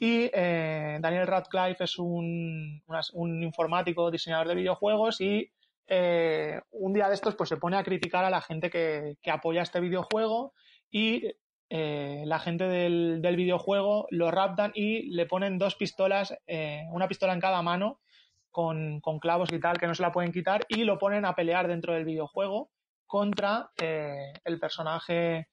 [0.00, 2.82] Y Daniel Radcliffe es un,
[3.12, 5.52] un informático, diseñador de videojuegos y
[5.90, 9.62] eh, un día de estos pues se pone a criticar a la gente que, apoya
[9.62, 10.52] este videojuego
[10.90, 11.32] y
[11.70, 17.32] eh, la gente del, videojuego lo raptan y le ponen dos pistolas, eh, una pistola
[17.32, 18.00] en cada mano
[18.50, 21.68] con, clavos y tal que no se la pueden quitar y lo ponen a pelear
[21.68, 22.70] dentro del videojuego
[23.06, 25.48] contra el personaje,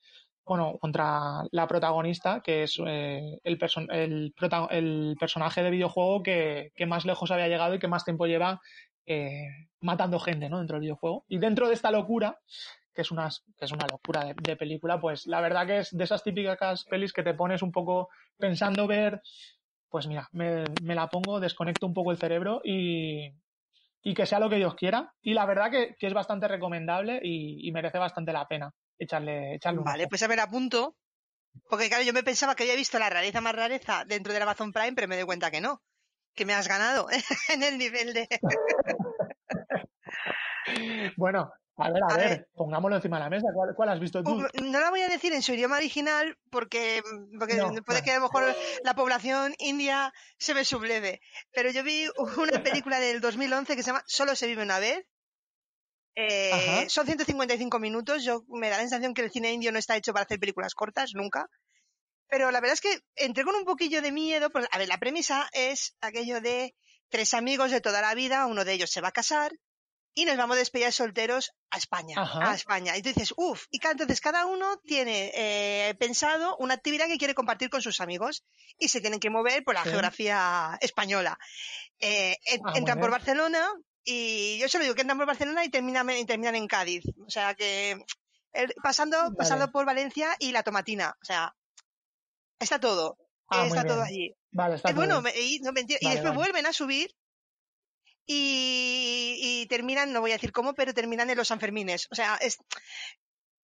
[0.45, 7.47] bueno, contra la protagonista, que es el, el, personaje de videojuego que, más lejos había
[7.47, 8.61] llegado y que más tiempo lleva
[9.07, 9.47] eh,
[9.81, 10.59] matando gente ¿no?
[10.59, 11.25] dentro del videojuego.
[11.27, 12.39] Y dentro de esta locura,
[12.93, 16.03] que es una, que es una locura de, película, pues la verdad que es de
[16.03, 19.21] esas típicas pelis que te pones un poco pensando ver,
[19.89, 23.33] pues mira, me, la pongo, desconecto un poco el cerebro y,
[24.15, 25.11] que sea lo que Dios quiera.
[25.23, 29.85] Y la verdad que, es bastante recomendable y, merece bastante la pena echarle, echarle un
[29.85, 30.95] Vale, pues a ver, a punto.
[31.69, 34.73] Porque claro, yo me pensaba que había visto la rareza más rareza dentro de Amazon
[34.73, 35.81] Prime, pero me doy cuenta que no
[36.35, 37.07] que me has ganado
[37.49, 38.27] en el nivel de...
[41.17, 43.47] bueno, a ver, a, ver, pongámoslo encima de la mesa.
[43.75, 44.45] ¿Cuál, has visto tú?
[44.63, 47.01] No la voy a decir en su idioma original porque,
[47.39, 48.43] porque puede que a lo mejor
[48.83, 51.21] la población india se me subleve.
[51.53, 55.05] Pero yo vi una película del 2011 que se llama Solo se vive una vez.
[56.15, 58.23] Eh, son 155 minutos.
[58.23, 60.73] Yo me da la sensación que el cine indio no está hecho para hacer películas
[60.73, 61.49] cortas, nunca.
[62.27, 64.49] Pero la verdad es que entré con un poquillo de miedo.
[64.49, 66.75] Pues, a ver, la premisa es aquello de
[67.09, 69.53] tres amigos de toda la vida, uno de ellos se va a casar
[70.15, 72.15] y nos vamos a despedir solteros a España.
[72.17, 72.97] A España.
[72.97, 77.35] Y tú dices, uff, y entonces cada uno tiene eh, pensado una actividad que quiere
[77.35, 78.45] compartir con sus amigos
[78.77, 81.37] y se tienen que mover por la geografía española.
[81.99, 83.69] Eh, ah, entran por Barcelona
[84.05, 87.03] y yo solo digo que entran por Barcelona y terminan, terminan en Cádiz.
[87.25, 87.97] O sea que
[88.81, 91.17] pasando, pasando por Valencia y la Tomatina.
[91.21, 91.53] O sea,
[92.59, 93.17] Está todo.
[93.49, 94.35] Ah, está todo allí.
[94.51, 97.15] Vale, está bueno, y, después vuelven a subir
[98.25, 102.07] y, terminan, no voy a decir cómo, pero terminan en los Sanfermines.
[102.11, 102.57] O sea, es.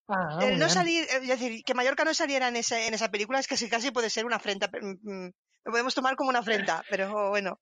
[0.08, 3.40] Ah, el no salir, es decir, que Mallorca no saliera en, ese, en esa película
[3.40, 4.68] es que casi puede ser una afrenta.
[4.68, 5.32] Mm, mm,
[5.64, 7.60] lo podemos tomar como una afrenta, pero bueno.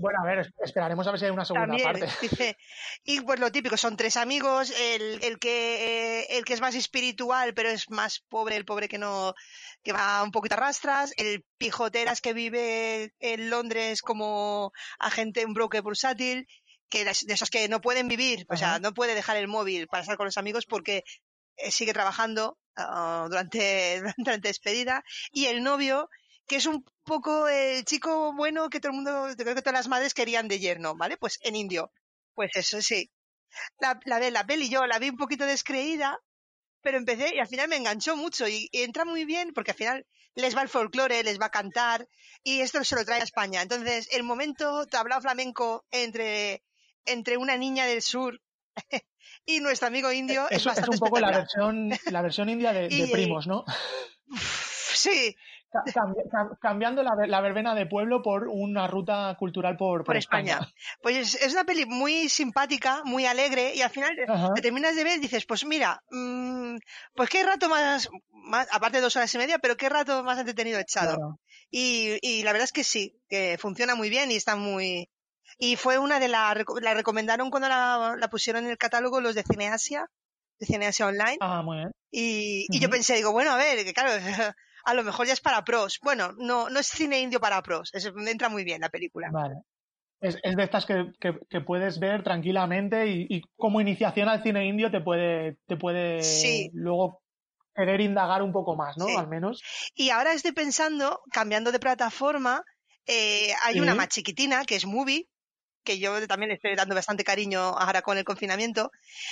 [0.00, 2.08] Bueno, a ver, esperaremos a ver si hay una segunda parte.
[3.04, 7.52] Y pues lo típico, son tres amigos, el, el, que, el que es más espiritual,
[7.52, 9.34] pero es más pobre, el pobre que no,
[9.82, 15.52] que va un poquito a rastras, el pijoteras que vive en Londres como agente, un
[15.52, 16.46] broker bursátil,
[16.88, 20.00] que de esos que no pueden vivir, o sea, no puede dejar el móvil para
[20.00, 21.04] estar con los amigos porque
[21.56, 26.08] eh, sigue trabajando ah, durante, durante despedida, y el novio
[26.50, 29.86] que es un poco el chico bueno que todo el mundo, creo que todas las
[29.86, 31.16] madres querían de yerno, ¿vale?
[31.16, 31.92] Pues en indio.
[32.34, 33.08] Pues eso sí.
[33.78, 36.18] La, la, la peli yo la vi un poquito descreída,
[36.80, 40.06] pero empecé y al final me enganchó mucho y, entra muy bien porque al final
[40.34, 42.08] les va el folclore, les va a cantar
[42.42, 43.62] y esto se lo trae a España.
[43.62, 46.64] Entonces, el momento tablao flamenco entre,
[47.04, 48.42] entre una niña del sur
[49.46, 52.72] y nuestro amigo indio es, Eso, es bastante un poco la versión, la versión india
[52.72, 53.64] de, de Y- primos, ¿no?
[54.92, 55.36] Sí,
[55.72, 60.16] cambi- cam- cambiando la, la verbena de pueblo por una ruta cultural por, por por
[60.16, 60.60] España.
[61.02, 64.52] Pues es, una peli muy simpática, muy alegre y al final te- Ajá.
[64.54, 66.76] te terminas de ver y dices, pues mira, mm,
[67.14, 70.38] pues qué rato más, más, aparte de dos horas y media, pero qué rato más
[70.38, 71.16] entretenido echado.
[71.16, 71.40] Claro.
[71.70, 75.08] Y, y la verdad es que sí, que funciona muy bien y está muy...
[75.58, 76.56] Y fue una de las...
[76.80, 80.06] La recomendaron cuando la, la pusieron en el catálogo los de Cineasia,
[80.58, 81.36] de Cineasia Online.
[81.40, 81.90] Ah, muy bien.
[82.10, 84.10] Y, y yo pensé, digo, bueno, a ver, que claro,
[84.84, 85.98] a lo mejor ya es para pros.
[86.02, 87.90] Bueno, no, no es cine indio para pros.
[87.92, 89.28] Es, entra muy bien la película.
[89.32, 89.56] Vale.
[90.20, 94.42] Es, es de estas que, que- que puedes ver tranquilamente y, y como iniciación al
[94.42, 96.70] cine indio te puede, te puede Sí.
[96.74, 97.22] luego
[97.74, 99.06] querer indagar un poco más, ¿no?
[99.06, 99.14] Sí.
[99.16, 99.62] Al menos.
[99.94, 102.62] Y ahora estoy pensando, cambiando de plataforma,
[103.06, 103.80] eh, hay Sí.
[103.80, 105.26] una más chiquitina, que es Movie,
[105.84, 108.90] que yo también le estoy dando bastante cariño ahora con el confinamiento,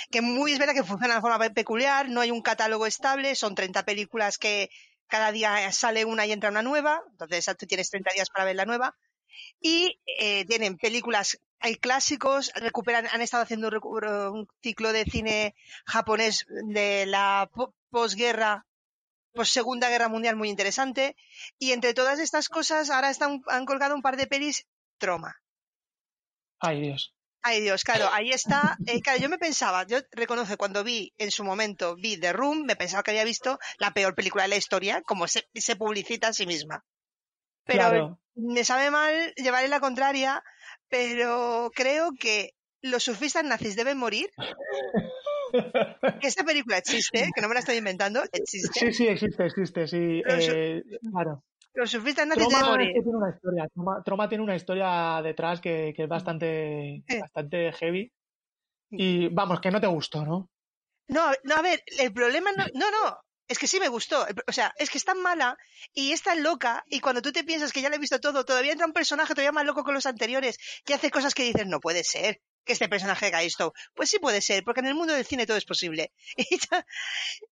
[0.09, 3.35] que muy es verdad que funciona de forma pe- peculiar, no hay un catálogo estable,
[3.35, 4.69] son 30 películas que
[5.09, 8.55] cada día sale una y entra una nueva, entonces tú tienes 30 días para ver
[8.55, 8.95] la nueva,
[9.59, 16.45] y eh, tienen películas, hay clásicos, recuperan, han estado haciendo un ciclo de cine japonés
[16.49, 18.65] de la po- posguerra,
[19.33, 21.15] pues Segunda Guerra Mundial muy interesante,
[21.57, 24.67] y entre todas estas cosas ahora están, han colgado un par de pelis
[24.97, 25.35] Troma.
[26.59, 27.13] Ay, Dios.
[27.41, 28.77] Ay Dios, claro, ahí está.
[28.85, 32.65] Eh, claro, yo me pensaba, yo reconozco cuando vi en su momento, vi The Room,
[32.65, 36.29] me pensaba que había visto la peor película de la historia, como se, se publicita
[36.29, 36.83] a sí misma.
[37.65, 38.19] Pero Claro.
[38.35, 40.43] me sabe mal llevarle la contraria,
[40.89, 44.29] pero creo que los surfistas nazis deben morir.
[46.21, 48.79] Que esta película existe, que no me la estoy inventando, existe.
[48.79, 50.21] Sí, sí, existe, existe, sí.
[50.27, 51.43] Eh, claro.
[51.73, 53.67] Los surfistas Troma, tiene una historia.
[53.73, 58.11] Troma, Troma tiene una historia detrás que, que es bastante, bastante heavy.
[58.91, 60.49] Y vamos, que no te gustó, ¿no?
[61.07, 64.51] No, no, a ver, el problema no, no, no, es que sí me gustó, o
[64.51, 65.57] sea, es que es tan mala
[65.91, 68.45] y es tan loca y cuando tú te piensas que ya le he visto todo,
[68.45, 71.65] todavía entra un personaje todavía más loco que los anteriores que hace cosas que dices,
[71.65, 73.73] no puede ser que este personaje haga esto.
[73.95, 76.13] Pues sí puede ser, porque en el mundo del cine todo es posible.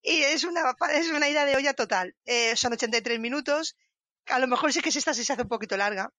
[0.03, 2.17] Y, es una, es una idea de olla total.
[2.25, 3.77] Eh, son 83 minutos,
[4.29, 6.11] a lo mejor sí que esta sí se hace un poquito larga,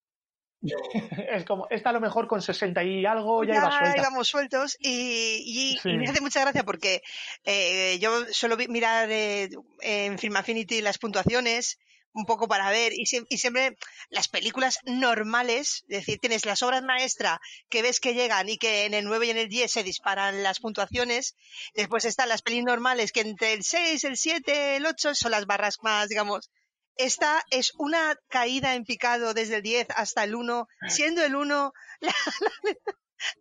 [1.31, 3.97] Es como, esta a lo mejor con 60 y algo ya, ya iba suelta.
[3.97, 5.89] íbamos sueltos y, y- Sí.
[5.89, 7.01] y me hace mucha gracia porque
[7.43, 9.49] eh, yo suelo mirar eh,
[9.81, 11.77] en Film Affinity las puntuaciones
[12.13, 13.75] un poco para ver y, siem- y siempre
[14.09, 18.85] las películas normales, es decir, tienes las obras maestra que ves que llegan y que
[18.85, 21.35] en el 9 y en el 10 se disparan las puntuaciones,
[21.75, 25.45] después están las pelis normales que entre el 6, el 7, el 8 son las
[25.45, 26.49] barras más, digamos,
[26.97, 31.73] esta es una caída en picado desde el 10 hasta el 1, siendo el 1
[31.99, 32.13] la,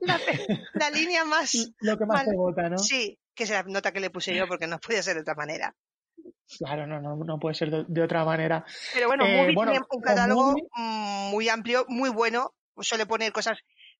[0.01, 0.21] la- la-
[0.75, 1.71] la línea más...
[1.81, 2.79] Lo que más te vota, ¿no?
[2.79, 5.35] Sí, que es la nota que le puse yo porque no podía ser de otra
[5.35, 5.75] manera.
[6.59, 8.65] Claro, no, no, no puede ser de, de otra manera.
[8.93, 12.55] Pero bueno, Eh, Movie bueno, tiene un catálogo Movie- mm, muy amplio, muy bueno.
[12.79, 13.59] Suele poner cosas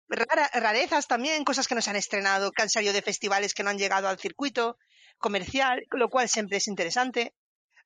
[0.09, 3.63] rara- rarezas también, cosas que no se han estrenado, que han salido de festivales que
[3.63, 4.77] no han llegado al circuito
[5.19, 7.35] comercial, lo cual siempre es interesante.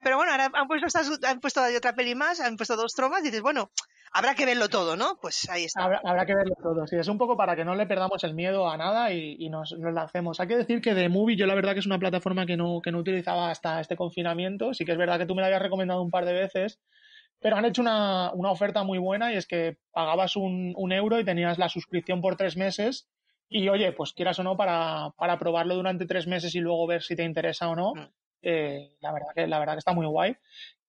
[0.01, 3.21] Pero bueno, ahora han puesto, estas, han puesto otra peli más, han puesto dos tromas
[3.23, 3.71] y dices, bueno,
[4.13, 5.19] habrá que verlo todo, ¿no?
[5.21, 5.85] Pues ahí está.
[5.85, 6.87] Habrá, habrá que verlo todo.
[6.87, 9.49] Sí, es un poco para que no le perdamos el miedo a nada y, y
[9.51, 10.39] nos, nos lancemos.
[10.41, 12.81] Hay que decir que The Movie, yo la verdad que es una plataforma que no,
[12.81, 14.73] que no utilizaba hasta este confinamiento.
[14.73, 16.79] Sí que es verdad que tú me la habías recomendado un par de veces,
[17.41, 21.19] pero han hecho una, una oferta muy buena y es que pagabas un, un euro
[21.19, 23.09] y tenías la suscripción por tres meses.
[23.51, 27.03] Y oye, pues quieras o no, para, para probarlo durante tres meses y luego ver
[27.03, 28.09] si te interesa o no, Mm.
[28.43, 30.37] Eh, la, verdad que, la verdad que está muy guay.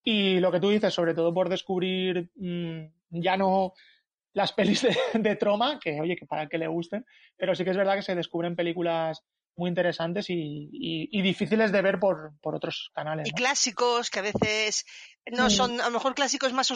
[0.04, 2.86] Y lo que tú dices, sobre todo por descubrir mm,
[3.22, 3.74] ya no
[4.34, 7.06] las pelis de, de Troma, que oye, que para que le gusten,
[7.38, 9.24] pero sí que es verdad que se descubren películas
[9.56, 13.28] muy interesantes y, y- y difíciles de ver por, por otros canales.
[13.28, 14.86] y clásicos que a veces
[15.30, 15.50] no Mm.
[15.50, 16.72] son, a lo mejor clásicos más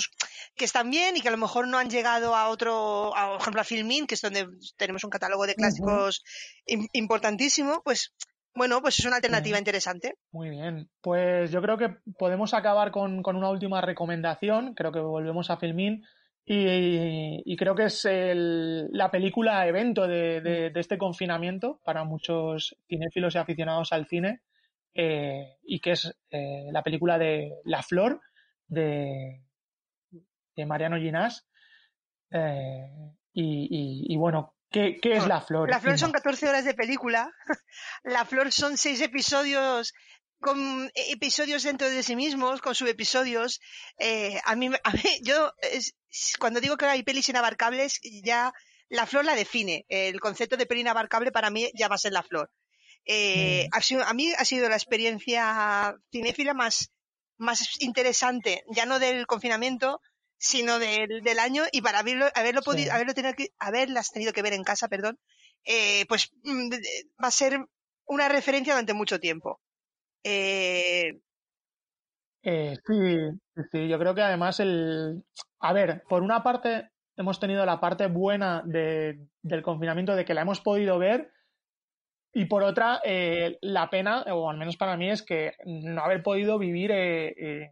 [0.55, 3.41] que están bien y que a lo mejor no han llegado a otro, a, por
[3.41, 6.23] ejemplo a Filmin, que es donde tenemos un catálogo de clásicos
[6.67, 8.13] im- importantísimo, pues
[8.55, 10.15] bueno, pues es una alternativa interesante.
[10.31, 10.89] Muy bien.
[11.01, 14.73] Pues yo creo que podemos acabar con, con una última recomendación.
[14.75, 16.03] Creo que volvemos a Filmin.
[16.45, 22.03] Y, y creo que es el- la película evento de, de- de este confinamiento para
[22.03, 24.41] muchos cinéfilos y aficionados al cine.
[24.95, 28.19] eh, y que es eh, la película de La Flor
[28.67, 29.41] de,
[30.55, 31.47] de Mariano Ginás.
[32.31, 32.85] Eh,
[33.33, 35.69] y, y- y bueno, ¿qué, qué es La Flor?
[35.69, 36.19] La Flor son Inma?
[36.19, 37.31] 14 horas de película.
[38.03, 39.93] La Flor son seis episodios
[40.41, 43.61] con episodios dentro de sí mismos, con subepisodios.
[43.97, 45.95] Eh, a mí, a mí yo, es-
[46.37, 48.51] cuando digo que hay pelis inabarcables, ya
[48.89, 49.85] La Flor la define.
[49.87, 52.51] El concepto de peli inabarcable para mí ya va a ser La Flor.
[53.05, 54.01] Eh, mm.
[54.01, 56.91] a mí ha sido la experiencia cinéfila más,
[57.37, 60.01] más interesante, ya no del confinamiento,
[60.43, 64.41] sino del, del año, y para haberlo, haberlo podido, haberlo tenido que, haberlas tenido que
[64.41, 65.17] ver en casa, perdón,
[65.63, 66.69] eh, pues mm,
[67.23, 67.65] va a ser
[68.05, 69.61] una referencia durante mucho tiempo.
[70.21, 71.21] Eh...
[72.41, 75.23] Eh, sí, sí, yo creo que además el...
[75.59, 80.33] A ver, por una parte hemos tenido la parte buena de, del confinamiento de que
[80.33, 81.31] la hemos podido ver
[82.33, 86.21] y por otra eh, la pena, o al menos para mí, es que no haber
[86.21, 87.71] podido vivir eh,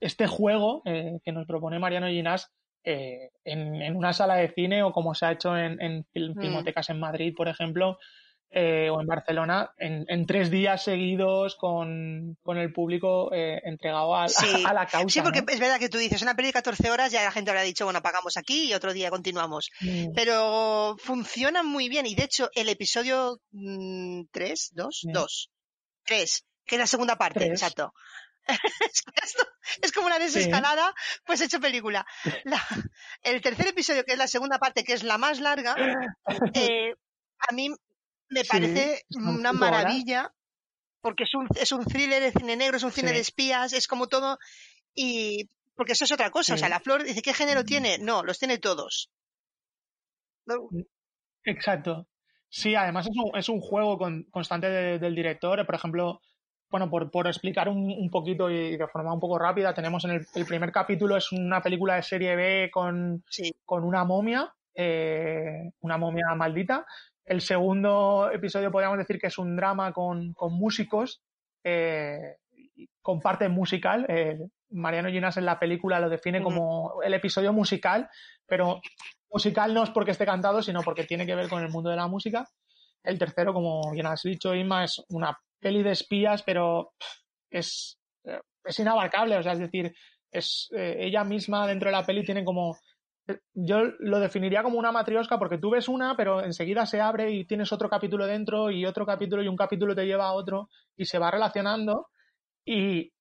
[0.00, 2.50] este juego que nos propone Mariano Ginás
[2.82, 6.40] en, en, una sala de cine o como se ha hecho en, en mm.
[6.40, 7.98] filmotecas en Madrid, por ejemplo,
[8.52, 14.26] eh, o en Barcelona en, tres días seguidos con, el público eh, entregado a,
[14.74, 15.08] la causa.
[15.08, 17.52] Sí, porque es verdad que tú dices, una peli de 14 horas ya la gente
[17.52, 19.70] habrá dicho, bueno, pagamos aquí y otro día continuamos.
[19.80, 20.14] Mm.
[20.16, 25.50] Pero funciona muy bien y de hecho el episodio 3, 2, 2,
[26.06, 27.92] 3, que es la segunda parte, exacto.
[29.82, 32.06] es como una desescalada, pues hecho película.
[33.22, 35.74] el tercer episodio, que es la segunda parte, que es la más larga,
[36.54, 36.94] eh,
[37.48, 37.70] a mí
[38.28, 40.32] me parece una maravilla,
[41.00, 43.88] porque es un, es un thriller de cine negro, es un cine de espías, es
[43.88, 44.38] como todo,
[44.94, 47.98] y porque eso es otra cosa, o sea, la flor dice, ¿qué género tiene?
[47.98, 49.10] No, los tiene todos.
[50.46, 50.82] Mm,
[51.44, 52.06] exacto.
[52.48, 53.98] Sí, además es un, es un juego
[54.30, 56.20] constante del director, por ejemplo,
[56.70, 60.12] bueno, por, por explicar un, un, poquito y de forma un poco rápida, tenemos en
[60.12, 63.24] el, el primer capítulo, es una película de serie B con,
[63.64, 66.86] con una momia, eh, una momia maldita,
[67.30, 71.22] el segundo episodio podríamos decir que es un drama con, músicos,
[71.62, 72.38] eh,
[73.00, 74.04] con parte musical.
[74.08, 74.36] Eh,
[74.70, 78.08] Mariano Ginas en la película lo define como el episodio musical,
[78.46, 78.80] pero
[79.30, 81.96] musical no es porque esté cantado, sino porque tiene que ver con el mundo de
[81.96, 82.48] la música.
[83.04, 86.92] El tercero, como bien has dicho, Inma, es una peli de espías, pero
[87.50, 87.98] es,
[88.64, 89.94] es inabarcable, o sea, es decir,
[90.32, 92.78] es ella misma dentro de la peli tiene como
[93.54, 97.44] yo lo definiría como una matriosca porque tú ves una, pero enseguida se abre y
[97.44, 101.04] tienes otro capítulo dentro y otro capítulo y un capítulo te lleva a otro y
[101.04, 102.08] se va relacionando
[102.64, 103.12] y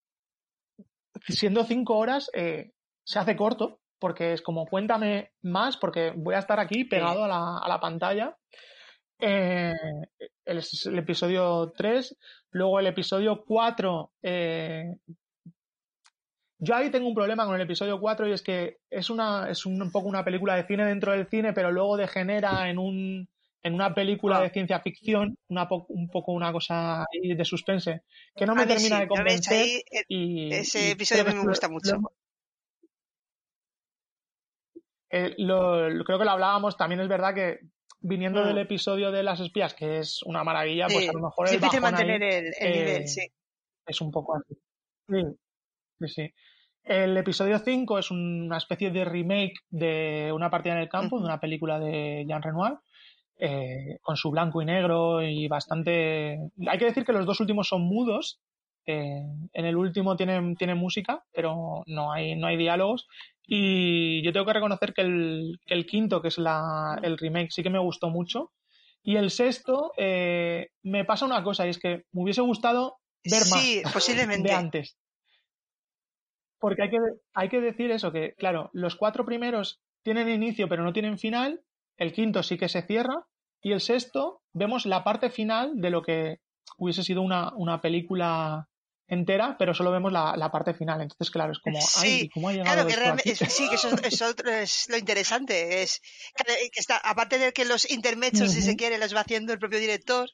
[1.27, 2.71] siendo cinco horas eh,
[3.03, 7.27] se hace corto porque es como cuéntame más porque voy a estar aquí pegado a,
[7.27, 8.37] la, a la pantalla.
[9.19, 9.73] Eh,
[10.45, 12.17] el, el, episodio 3,
[12.51, 14.95] luego el episodio 4 eh,
[16.61, 19.65] yo ahí tengo un problema con el episodio 4 y es que es, una, es
[19.65, 23.29] un, poco una película de cine dentro del cine, pero luego degenera en, un,
[23.63, 24.41] en una película ah.
[24.41, 28.01] de ciencia ficción, una un poco una cosa de suspense,
[28.35, 29.67] que no me termina de convencer.
[29.89, 31.97] Eh, y, ese episodio me gusta mucho.
[35.11, 37.61] Eh, creo que lo hablábamos, también es verdad que
[38.01, 38.59] viniendo del mm.
[38.59, 42.23] episodio de las espías, que es una maravilla, pues a lo mejor es difícil mantener
[42.23, 43.21] el, nivel, eh, sí.
[43.85, 44.55] Es un poco así.
[45.07, 45.21] Sí,
[45.99, 46.33] sí, sí.
[46.83, 51.25] El episodio 5 es una especie de remake de Una partida en el campo, de
[51.25, 52.77] una película de Jean Renoir,
[53.37, 56.39] eh, con su blanco y negro y bastante...
[56.67, 58.39] Hay que decir que los dos últimos son mudos.
[58.85, 59.21] Eh,
[59.53, 63.07] en el último tiene, tiene música, pero no hay, no hay diálogos.
[63.51, 67.63] Y yo tengo que reconocer que el, el quinto, que es la, el remake, sí
[67.63, 68.51] que me gustó mucho.
[69.01, 73.41] Y el sexto, eh, me pasa una cosa, y es que me hubiese gustado ver
[73.41, 74.49] sí, más posiblemente.
[74.49, 74.97] de antes.
[76.59, 76.97] Porque hay que,
[77.33, 81.61] hay que decir eso, que claro, los cuatro primeros tienen inicio pero no tienen final,
[81.97, 83.25] el quinto sí que se cierra
[83.61, 86.37] y el sexto vemos la parte final de lo que
[86.77, 88.68] hubiese sido una, una película
[89.09, 91.01] entera, pero solo vemos la, la, parte final.
[91.01, 93.89] Entonces, claro, es como, sí, ¿cómo ha llegado claro, que sí, que eso,
[94.45, 95.81] es lo interesante.
[95.81, 96.01] Es
[96.35, 99.79] que está, aparte de que los intermedios, si se quiere, los va haciendo el propio
[99.79, 100.29] director,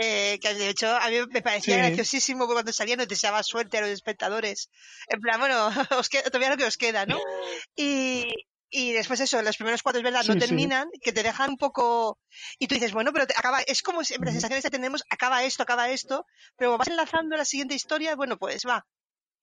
[0.00, 3.82] eh, que de hecho a mí me parecía graciosísimo cuando salía nos deseaba suerte a
[3.82, 4.70] los espectadores.
[5.08, 7.20] En plan, bueno, os queda, todavía lo que os queda, ¿no?
[7.76, 8.32] Y,
[8.76, 12.18] y después eso, los primeros cuatro es verdad no terminan, que te dejan un poco
[12.58, 15.62] y tú dices, bueno, pero acaba, es como siempre las sensaciones que tenemos, acaba esto,
[15.62, 18.84] acaba esto, pero vas enlazando la siguiente historia, bueno, pues va.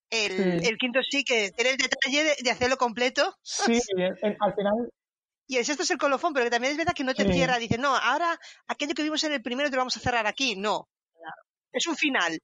[0.10, 3.38] El, el quinto sí que tiene el detalle de, hacerlo completo.
[3.42, 4.92] Sí, al final
[5.48, 7.58] y el sexto es el colofón, pero que también es verdad que no te cierra.
[7.58, 10.56] Dice, no, ahora aquello que vimos en el primero te lo vamos a cerrar aquí.
[10.56, 10.88] No.
[11.74, 12.38] Es un final.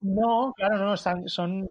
[0.00, 1.68] No, claro, no, son, son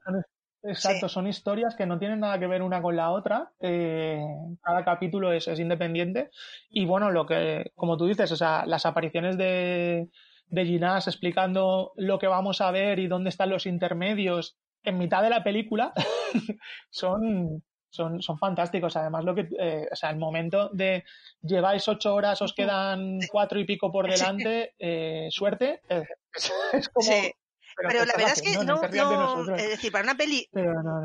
[0.64, 3.52] exacto, son historias que no tienen nada que ver una con la otra.
[3.60, 4.20] Eh,
[4.62, 6.30] cada capítulo es, es, independiente.
[6.70, 10.10] Y bueno, lo que, como tú dices, o sea, las apariciones de,
[10.50, 15.22] de Ginás explicando lo que vamos a ver y dónde están los intermedios en mitad
[15.22, 15.94] de la película
[16.90, 18.96] son, son, son fantásticos.
[18.96, 21.04] Además, lo que, eh, o sea, el momento de
[21.42, 26.04] lleváis ocho horas, os quedan cuatro y pico por delante, eh, suerte, eh,
[26.74, 27.06] es, como...
[27.06, 27.34] Sí.
[27.78, 30.50] Pero, la verdad es que no, no, es decir, para una peli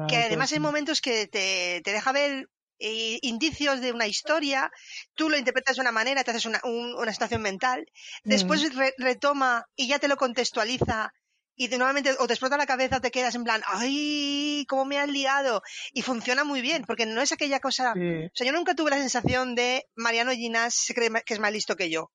[0.09, 2.49] que además hay momentos que te, te deja ver
[2.79, 4.71] indicios de una historia,
[5.15, 7.87] tú lo interpretas de una manera, te haces una, una situación mental,
[8.25, 11.13] después retoma y ya te lo contextualiza
[11.55, 14.65] y de nuevamente o te explota la cabeza te quedas en plan, ¡ay!
[14.69, 15.63] ¿Cómo me han liado?
[15.93, 17.93] Y funciona muy bien, porque no es aquella cosa.
[17.93, 21.53] O sea, yo nunca tuve la sensación de Mariano Ginás se cree que es más
[21.53, 22.11] listo que yo.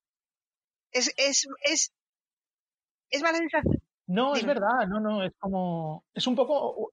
[0.90, 1.92] Es, es, es,
[3.10, 3.80] es mala sensación.
[4.08, 6.04] No, es verdad, no, no, es como.
[6.14, 6.92] Es un poco.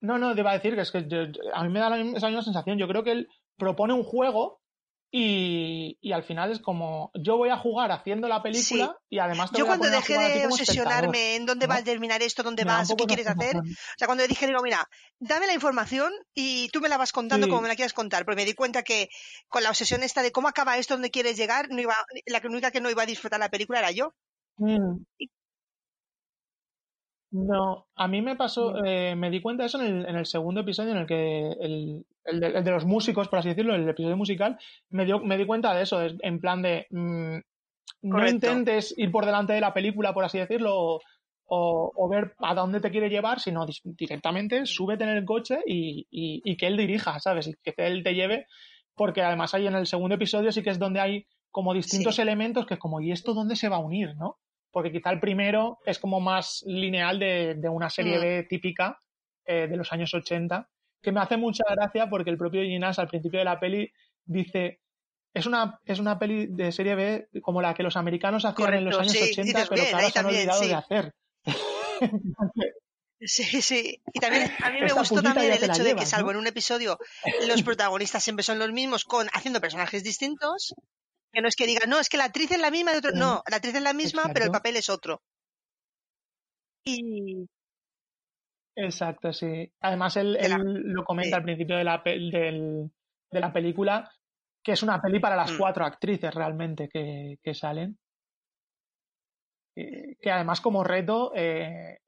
[0.00, 0.98] No, no, te iba a decir que es que
[1.52, 2.78] a mí me da esa misma sensación.
[2.78, 4.60] Yo creo que él propone un juego
[5.16, 9.64] y, al final es como, yo voy a jugar haciendo la película y además Yo
[9.64, 13.56] cuando dejé de obsesionarme en dónde va a terminar esto, dónde vas, qué quieres hacer,
[13.56, 13.62] o
[13.96, 14.88] sea, cuando dije, digo, mira,
[15.20, 18.42] dame la información y tú me la vas contando como me la quieras contar, porque
[18.42, 19.08] me di cuenta que
[19.48, 21.94] con la obsesión esta de cómo acaba esto, dónde quieres llegar, no iba,
[22.26, 24.14] la única que no iba a disfrutar la película era yo.
[24.56, 25.04] Mm.
[27.34, 30.24] No, a mí me pasó, eh, me di cuenta de eso en el, en el,
[30.24, 34.16] segundo episodio en el que el, el, de, los músicos, por así decirlo, el episodio
[34.16, 34.56] musical,
[34.90, 37.38] me, dio, me di cuenta de eso, en plan de mm,
[38.02, 41.00] no intentes ir por delante de la película, por así decirlo, o,
[41.92, 46.56] o, ver a dónde te quiere llevar, sino directamente súbete en el coche y, y,
[46.56, 47.48] que él dirija, ¿sabes?
[47.48, 48.46] Y que él te lleve,
[48.94, 52.64] porque además ahí en el segundo episodio sí que es donde hay como distintos elementos
[52.64, 54.38] que es como, ¿y esto dónde se va a unir, no?
[54.74, 58.48] Porque quizá el primero es como más lineal de, una serie B mm.
[58.48, 59.00] típica
[59.46, 60.68] eh, de los años 80,
[61.00, 63.92] que me hace mucha gracia porque el propio Ginás al principio de la peli
[64.24, 64.80] dice,
[65.32, 68.84] es una, es una peli de serie B como la que los americanos hacían en
[68.86, 71.14] los años 80, pero que ahora se han olvidado de hacer.
[73.26, 74.02] Sí, sí.
[74.12, 76.98] Y también a mí me gustó también el hecho de que, salvo en un episodio,
[77.46, 80.74] los protagonistas siempre son los mismos, con haciendo personajes distintos.
[81.34, 83.10] Que no es que digan, no, es que la actriz es la misma de otro.
[83.12, 85.20] No, la actriz es la misma, pero el papel es otro.
[86.84, 87.48] Y.
[88.76, 89.72] Exacto, sí.
[89.80, 90.38] Además, él,
[90.84, 92.90] lo comenta al principio de la, de
[93.40, 94.08] la película,
[94.62, 95.58] que es una peli para las mm.
[95.58, 97.98] cuatro actrices realmente que, que salen.
[99.74, 101.98] que además, como reto, eh,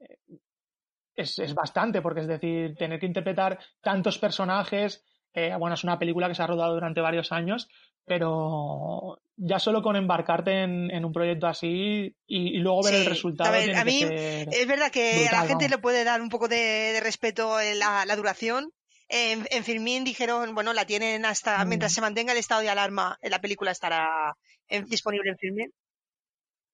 [1.17, 5.05] es, es, bastante, porque es decir, tener que interpretar tantos personajes.
[5.33, 7.69] Eh, bueno, es una película que se ha rodado durante varios años,
[8.07, 13.53] pero ya solo con embarcarte en, un proyecto así y, luego ver el resultado.
[13.55, 17.59] A, mí es verdad que a la gente le puede dar un poco de, respeto
[17.75, 18.73] la, la duración.
[19.09, 21.69] En, en Filmin dijeron, bueno, la tienen hasta mm.
[21.69, 24.37] mientras se mantenga el estado de alarma, la película estará
[24.87, 25.73] disponible en Filmin.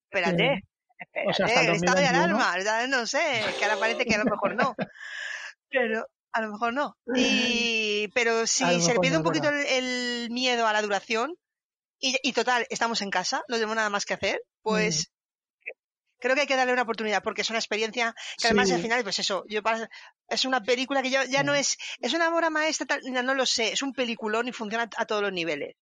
[0.05, 0.65] Espérate,
[0.99, 2.57] espérate, el, estado de alarma,
[2.89, 3.21] no sé,
[3.59, 4.75] que ahora parece que a lo mejor no.
[5.71, 6.97] Pero a lo mejor no.
[7.17, 11.37] Y, pero si se le pierde un poquito el, miedo a la duración,
[12.05, 15.13] y, total, estamos en casa, no tenemos nada más que hacer, pues
[16.19, 19.05] creo que hay que darle una oportunidad, porque es una experiencia que además al final,
[19.05, 19.61] pues eso, yo
[20.29, 23.73] es una película que ya, ya no es, es una obra maestra, no lo sé,
[23.73, 25.77] es un peliculón y funciona a todos los niveles.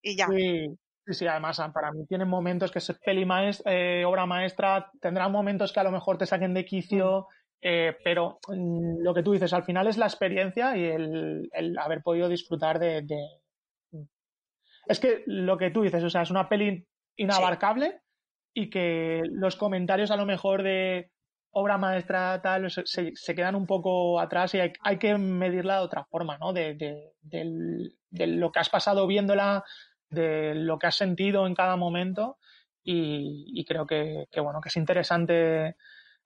[0.00, 0.28] Y ya.
[0.28, 0.78] Sí.
[1.08, 5.72] Sí, además para mí tienen momentos que es peli maestra, eh, obra maestra, tendrán momentos
[5.72, 7.28] que a lo mejor te saquen de quicio,
[7.60, 12.02] eh, pero mm, lo que tú dices, al final es la experiencia y el, haber
[12.02, 13.04] podido disfrutar de,
[14.86, 16.86] Es que lo que tú dices, o sea, es una peli
[17.16, 18.00] inabarcable
[18.54, 21.10] y que los comentarios a lo mejor de
[21.50, 26.04] obra maestra tal se, quedan un poco atrás y hay, hay, que medirla de otra
[26.04, 26.52] forma, ¿no?
[26.52, 29.64] De, de, de, lo que has pasado viéndola,
[30.10, 32.38] de lo que has sentido en cada momento
[32.88, 35.76] y, creo que, bueno, que es interesante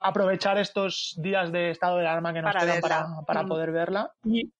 [0.00, 2.80] aprovechar estos días de estado de alarma que nos quedan
[3.26, 3.48] para, mm.
[3.48, 4.12] poder verla.
[4.24, 4.50] Y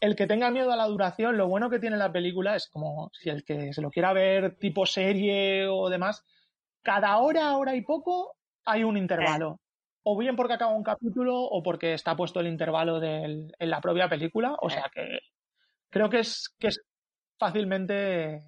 [0.00, 3.10] el que tenga miedo a la duración, lo bueno que tiene la película es como
[3.12, 6.24] si el que se lo quiera ver tipo serie o demás,
[6.82, 9.60] cada hora, hora y poco hay un intervalo.
[10.04, 14.08] O bien porque acaba un capítulo o porque está puesto el intervalo en la propia
[14.08, 14.56] película.
[14.60, 15.18] O sea que
[15.90, 16.80] creo que es, que es
[17.38, 18.46] fácilmente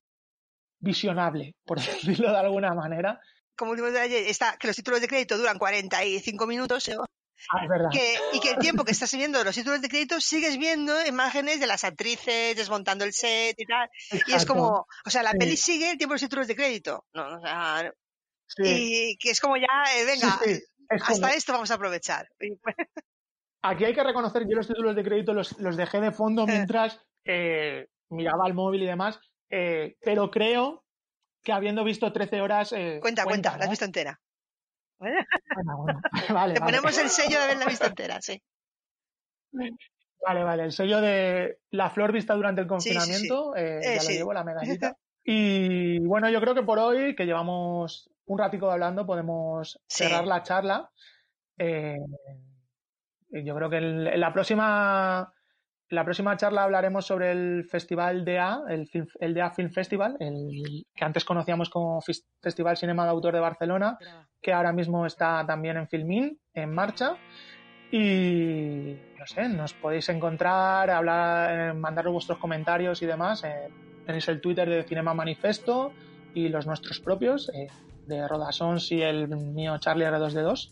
[0.78, 3.20] visionable, por decirlo de alguna manera
[3.58, 6.88] como último detalle, está que los títulos de crédito duran 45 minutos.
[7.50, 7.90] Ah, es verdad.
[8.32, 11.66] y que el tiempo que estás viendo los títulos de crédito sigues viendo imágenes de
[11.66, 13.90] las actrices desmontando el set y tal.
[14.26, 17.04] Y es como, o sea, la peli sigue el tiempo de los títulos de crédito.
[17.12, 17.92] No, o sea,
[18.58, 20.38] Y que es como ya, eh, venga,
[21.02, 22.28] hasta esto vamos a aprovechar.
[22.62, 22.76] Pues
[23.60, 27.00] Aquí hay que reconocer, yo los títulos de crédito los, los dejé de fondo mientras
[27.24, 29.18] eh, miraba el móvil y demás,
[29.50, 30.84] eh, pero creo
[31.48, 32.74] que habiendo visto 13 horas.
[32.74, 34.20] Eh, cuenta, cuenta, la has visto entera.
[35.00, 35.86] Bueno,
[36.30, 38.42] vale, Te ponemos el sello de haberla visto entera, sí.
[39.52, 44.32] Vale, vale, el sello de la flor vista durante el confinamiento, eh, ya lo llevo,
[44.32, 44.94] la medallita.
[45.30, 50.42] Y bueno, yo creo que por hoy, que llevamos un ratico hablando, podemos cerrar la
[50.42, 50.90] charla.
[51.58, 51.98] Eh,
[53.30, 55.30] yo creo que en la próxima
[55.90, 58.88] la próxima charla hablaremos sobre el Festival DA, el,
[59.20, 62.00] el DA Film Festival, el que antes conocíamos como
[62.42, 63.98] Festival Cinema de Autor de Barcelona,
[64.40, 67.16] que ahora mismo está también en Filmin, en marcha.
[67.90, 73.44] Y no sé, nos podéis encontrar, hablar, mandaros vuestros comentarios y demás.
[73.44, 73.68] Eh,
[74.04, 75.92] tenéis el Twitter de Cinema Manifesto
[76.34, 77.68] y los nuestros propios, eh,
[78.06, 80.70] de Rodasons y el mío Charlie R2D2.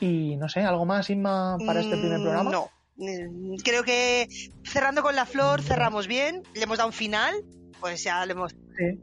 [0.00, 2.50] Y no sé, ¿algo más, Inma, para este primer mm, programa?
[2.50, 2.70] No.
[3.02, 4.28] Mm, creo que
[4.62, 7.34] cerrando con la flor cerramos bien, le hemos dado un final,
[7.80, 8.52] pues ya le hemos...
[8.52, 9.00] Sí.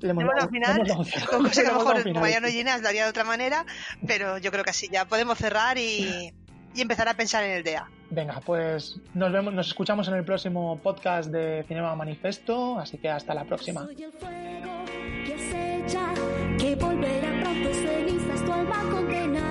[0.00, 0.86] Le hemos, dado un final,
[1.28, 3.64] con cosas que a lo mejor como ya no llenas lo haría de otra manera,
[4.06, 6.32] pero yo creo que así ya podemos cerrar y,
[6.74, 7.88] y empezar a pensar en el DEA.
[8.10, 13.08] Venga, pues nos vemos, nos escuchamos en el próximo podcast de Cinema Manifesto, así que
[13.08, 13.84] hasta la próxima.
[13.84, 14.84] Soy el fuego
[15.26, 16.14] que acecha,
[16.58, 19.47] que volverá pronto cenizas tu alma condenada.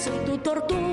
[0.00, 0.89] Soy tu amenaza,